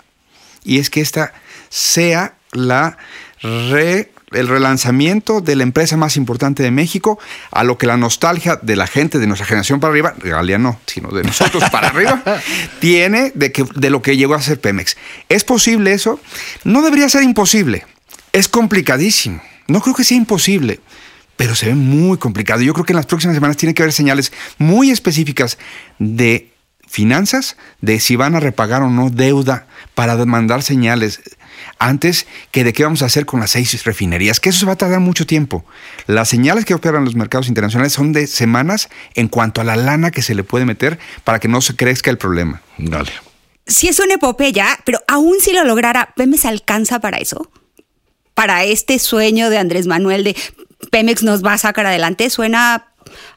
Y 0.62 0.78
es 0.78 0.90
que 0.90 1.00
esta 1.00 1.32
sea 1.68 2.34
la 2.52 2.98
re- 3.42 4.12
el 4.32 4.48
relanzamiento 4.48 5.40
de 5.40 5.56
la 5.56 5.62
empresa 5.62 5.96
más 5.96 6.16
importante 6.16 6.62
de 6.62 6.70
México, 6.70 7.18
a 7.50 7.64
lo 7.64 7.78
que 7.78 7.86
la 7.86 7.96
nostalgia 7.96 8.58
de 8.62 8.76
la 8.76 8.86
gente 8.86 9.18
de 9.18 9.26
nuestra 9.26 9.46
generación 9.46 9.80
para 9.80 9.90
arriba, 9.92 10.14
Galia 10.22 10.58
no, 10.58 10.80
sino 10.86 11.10
de 11.10 11.24
nosotros 11.24 11.64
para 11.70 11.88
arriba, 11.88 12.22
tiene 12.80 13.32
de, 13.34 13.52
que, 13.52 13.64
de 13.74 13.90
lo 13.90 14.02
que 14.02 14.16
llegó 14.16 14.34
a 14.34 14.42
ser 14.42 14.60
Pemex. 14.60 14.96
¿Es 15.28 15.44
posible 15.44 15.92
eso? 15.92 16.20
No 16.64 16.82
debería 16.82 17.08
ser 17.08 17.22
imposible. 17.22 17.84
Es 18.32 18.48
complicadísimo. 18.48 19.42
No 19.66 19.80
creo 19.80 19.94
que 19.94 20.04
sea 20.04 20.16
imposible 20.16 20.80
pero 21.36 21.54
se 21.54 21.68
ve 21.68 21.74
muy 21.74 22.18
complicado. 22.18 22.60
Yo 22.60 22.74
creo 22.74 22.84
que 22.84 22.92
en 22.92 22.98
las 22.98 23.06
próximas 23.06 23.34
semanas 23.34 23.56
tiene 23.56 23.72
que 23.72 23.82
haber 23.82 23.94
señales 23.94 24.30
muy 24.58 24.90
específicas 24.90 25.56
de 25.98 26.52
finanzas, 26.86 27.56
de 27.80 27.98
si 27.98 28.14
van 28.14 28.34
a 28.34 28.40
repagar 28.40 28.82
o 28.82 28.90
no 28.90 29.08
deuda 29.08 29.66
para 29.94 30.22
mandar 30.26 30.62
señales 30.62 31.22
antes 31.78 32.26
que 32.50 32.64
de 32.64 32.72
qué 32.72 32.84
vamos 32.84 33.02
a 33.02 33.06
hacer 33.06 33.26
con 33.26 33.40
las 33.40 33.50
seis 33.50 33.84
refinerías, 33.84 34.40
que 34.40 34.50
eso 34.50 34.60
se 34.60 34.66
va 34.66 34.72
a 34.72 34.76
tardar 34.76 35.00
mucho 35.00 35.26
tiempo. 35.26 35.64
Las 36.06 36.28
señales 36.28 36.64
que 36.64 36.74
operan 36.74 37.04
los 37.04 37.14
mercados 37.14 37.48
internacionales 37.48 37.92
son 37.92 38.12
de 38.12 38.26
semanas 38.26 38.88
en 39.14 39.28
cuanto 39.28 39.60
a 39.60 39.64
la 39.64 39.76
lana 39.76 40.10
que 40.10 40.22
se 40.22 40.34
le 40.34 40.44
puede 40.44 40.64
meter 40.64 40.98
para 41.24 41.38
que 41.38 41.48
no 41.48 41.60
se 41.60 41.76
crezca 41.76 42.10
el 42.10 42.18
problema. 42.18 42.62
Dale. 42.78 43.10
Sí 43.66 43.88
es 43.88 44.00
una 44.00 44.14
epopeya, 44.14 44.66
pero 44.84 45.00
aún 45.06 45.36
si 45.40 45.52
lo 45.52 45.64
lograra, 45.64 46.12
¿Pemex 46.16 46.44
alcanza 46.44 47.00
para 47.00 47.18
eso? 47.18 47.50
Para 48.34 48.64
este 48.64 48.98
sueño 48.98 49.50
de 49.50 49.58
Andrés 49.58 49.86
Manuel 49.86 50.24
de 50.24 50.36
Pemex 50.90 51.22
nos 51.22 51.44
va 51.44 51.54
a 51.54 51.58
sacar 51.58 51.86
adelante, 51.86 52.30
suena 52.30 52.89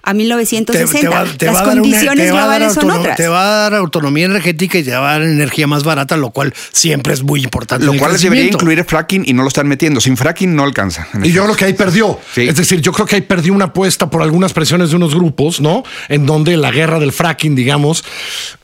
a 0.03 0.13
1960. 0.13 1.09
va- 1.09 1.25
te 1.25 1.45
Las 1.45 1.55
va 1.55 1.63
una- 1.63 1.73
condiciones 1.73 2.25
te 2.25 2.31
va 2.31 2.43
a 2.43 2.47
dar 2.47 2.59
globales 2.59 2.73
son 2.73 2.91
otras. 2.91 3.15
Te 3.17 3.27
va 3.27 3.41
a 3.43 3.57
dar 3.69 3.75
autonomía 3.75 4.25
energética 4.25 4.77
y 4.77 4.83
te 4.83 4.91
va 4.91 5.09
a 5.09 5.13
dar 5.13 5.21
energía 5.23 5.67
más 5.67 5.83
barata, 5.83 6.17
lo 6.17 6.31
cual 6.31 6.53
siempre 6.71 7.13
es 7.13 7.23
muy 7.23 7.43
importante. 7.43 7.86
Lo 7.86 7.95
cual 7.97 8.13
les 8.13 8.21
debería 8.21 8.45
incluir 8.45 8.83
fracking 8.83 9.23
y 9.25 9.33
no 9.33 9.43
lo 9.43 9.47
están 9.47 9.67
metiendo. 9.67 10.01
Sin 10.01 10.17
fracking 10.17 10.55
no 10.55 10.63
alcanza. 10.63 11.07
Y 11.23 11.31
yo 11.31 11.43
creo 11.43 11.55
que 11.55 11.65
ahí 11.65 11.73
perdió. 11.73 12.19
Sí. 12.33 12.47
Es 12.47 12.55
decir, 12.55 12.81
yo 12.81 12.91
creo 12.91 13.05
que 13.05 13.15
ahí 13.15 13.21
perdió 13.21 13.53
una 13.53 13.65
apuesta 13.65 14.09
por 14.09 14.21
algunas 14.21 14.53
presiones 14.53 14.89
de 14.89 14.95
unos 14.95 15.13
grupos, 15.15 15.62
¿no? 15.62 15.83
En 16.09 16.25
donde 16.25 16.57
la 16.57 16.71
guerra 16.71 16.99
del 16.99 17.12
fracking, 17.12 17.55
digamos, 17.55 18.03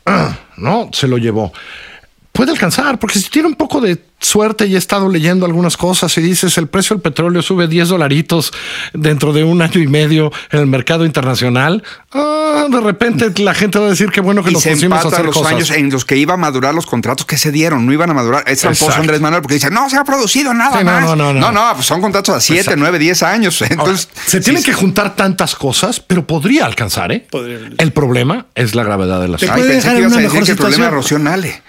¿no? 0.57 0.89
Se 0.93 1.07
lo 1.07 1.17
llevó. 1.17 1.53
Puede 2.31 2.51
alcanzar, 2.51 2.99
porque 2.99 3.19
si 3.19 3.29
tiene 3.29 3.47
un 3.49 3.55
poco 3.55 3.81
de 3.81 4.01
suerte 4.21 4.65
y 4.67 4.75
he 4.75 4.77
estado 4.77 5.09
leyendo 5.09 5.45
algunas 5.45 5.75
cosas 5.77 6.17
y 6.17 6.21
dices 6.21 6.57
el 6.57 6.67
precio 6.67 6.95
del 6.95 7.01
petróleo 7.01 7.41
sube 7.41 7.67
10 7.67 7.89
dolaritos 7.89 8.51
dentro 8.93 9.33
de 9.33 9.43
un 9.43 9.61
año 9.61 9.79
y 9.81 9.87
medio 9.87 10.31
en 10.51 10.59
el 10.59 10.67
mercado 10.67 11.05
internacional, 11.05 11.83
ah, 12.11 12.67
de 12.69 12.79
repente 12.81 13.31
la 13.41 13.53
gente 13.53 13.79
va 13.79 13.87
a 13.87 13.89
decir 13.89 14.11
que 14.11 14.21
bueno 14.21 14.43
que 14.43 14.51
y 14.51 14.53
nos 14.53 14.63
se 14.63 14.71
pusimos 14.71 15.03
a 15.03 15.07
hacer 15.07 15.25
los 15.25 15.35
cosas. 15.35 15.53
años 15.53 15.71
en 15.71 15.89
los 15.89 16.05
que 16.05 16.17
iba 16.17 16.33
a 16.35 16.37
madurar 16.37 16.73
los 16.73 16.85
contratos 16.85 17.25
que 17.25 17.37
se 17.37 17.51
dieron, 17.51 17.85
no 17.85 17.93
iban 17.93 18.09
a 18.09 18.13
madurar. 18.13 18.43
Es 18.47 18.59
tramposo. 18.59 18.91
Andrés 18.93 19.19
Manuel 19.21 19.41
porque 19.41 19.55
dice, 19.55 19.69
no 19.71 19.89
se 19.89 19.97
ha 19.97 20.03
producido 20.03 20.53
nada 20.53 20.77
Sí, 20.79 20.83
no, 20.85 20.91
más. 20.91 21.03
no, 21.03 21.15
no, 21.15 21.33
no. 21.33 21.51
no, 21.51 21.73
pues 21.75 21.85
son 21.87 21.99
contratos 21.99 22.35
a 22.35 22.39
7, 22.41 22.59
Exacto. 22.61 22.79
9, 22.79 22.99
10 22.99 23.23
años. 23.23 23.61
Ahora, 23.61 23.73
Entonces, 23.73 24.09
se 24.27 24.39
tienen 24.41 24.61
sí, 24.61 24.69
que 24.69 24.73
juntar 24.73 25.15
tantas 25.15 25.55
cosas, 25.55 25.99
pero 25.99 26.25
podría 26.27 26.65
alcanzar, 26.65 27.11
¿eh? 27.11 27.25
Podría. 27.29 27.59
El 27.77 27.91
problema 27.91 28.45
es 28.55 28.75
la 28.75 28.83
gravedad 28.83 29.19
de 29.21 29.27
la 29.29 29.37
Te 29.37 29.45
Ay, 29.49 29.59
puede 29.61 29.71
pensé 29.73 29.87
que 29.89 29.93
en 29.95 29.99
ibas 29.99 30.11
a 30.13 30.15
una 30.15 30.21
decir 30.23 30.31
mejor 30.39 30.45
que 30.45 30.51
el 30.51 30.57
problema 30.57 30.85
era 30.87 31.01
situación. 31.01 31.25
Rocío 31.25 31.31
Nale. 31.31 31.61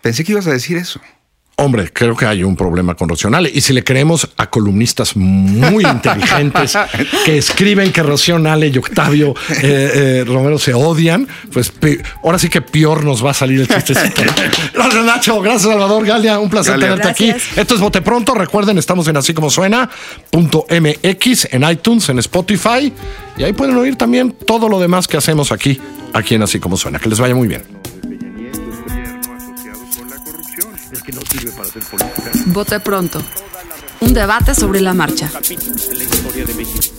Pensé 0.00 0.24
que 0.24 0.32
ibas 0.32 0.46
a 0.46 0.52
decir 0.52 0.76
eso. 0.76 1.00
Hombre, 1.60 1.90
creo 1.92 2.14
que 2.14 2.24
hay 2.24 2.44
un 2.44 2.54
problema 2.54 2.94
con 2.94 3.08
Rocío 3.08 3.28
Nale. 3.30 3.50
Y 3.52 3.62
si 3.62 3.72
le 3.72 3.82
creemos 3.82 4.28
a 4.36 4.48
columnistas 4.48 5.16
muy 5.16 5.84
inteligentes 5.84 6.78
que 7.24 7.36
escriben 7.36 7.90
que 7.90 8.00
Rocío 8.00 8.38
Nale 8.38 8.68
y 8.68 8.78
Octavio 8.78 9.34
eh, 9.50 9.62
eh, 10.22 10.24
Romero 10.24 10.60
se 10.60 10.72
odian, 10.72 11.26
pues 11.52 11.72
ahora 12.22 12.38
sí 12.38 12.48
que 12.48 12.62
peor 12.62 13.02
nos 13.02 13.26
va 13.26 13.32
a 13.32 13.34
salir 13.34 13.62
el 13.62 13.66
chistecito. 13.66 14.22
gracias, 14.72 15.04
Nacho. 15.04 15.40
Gracias, 15.40 15.62
Salvador 15.62 16.06
Galia. 16.06 16.38
Un 16.38 16.48
placer 16.48 16.74
Galia. 16.74 16.90
tenerte 16.90 17.08
aquí. 17.08 17.34
Esto 17.56 17.74
es 17.74 17.80
Bote 17.80 18.02
Pronto. 18.02 18.34
Recuerden, 18.34 18.78
estamos 18.78 19.08
en 19.08 19.16
así 19.16 19.34
como 19.34 19.50
suena 19.50 19.90
punto 20.30 20.64
MX 20.70 21.48
en 21.50 21.68
iTunes, 21.68 22.08
en 22.08 22.20
Spotify. 22.20 22.92
Y 23.36 23.42
ahí 23.42 23.52
pueden 23.52 23.76
oír 23.76 23.96
también 23.96 24.30
todo 24.30 24.68
lo 24.68 24.78
demás 24.78 25.08
que 25.08 25.16
hacemos 25.16 25.50
aquí, 25.50 25.80
aquí 26.12 26.36
en 26.36 26.42
Así 26.44 26.60
como 26.60 26.76
suena. 26.76 27.00
Que 27.00 27.08
les 27.08 27.18
vaya 27.18 27.34
muy 27.34 27.48
bien. 27.48 27.77
Para 31.58 31.68
hacer 31.68 31.82
política. 31.82 32.30
Vote 32.46 32.80
pronto. 32.80 33.20
Un 34.00 34.14
debate 34.14 34.54
sobre 34.54 34.80
la 34.80 34.94
marcha. 34.94 35.28
Capítulos 35.32 35.88
en 35.90 35.98
la 35.98 36.04
historia 36.04 36.44
de 36.44 36.54
México. 36.54 36.98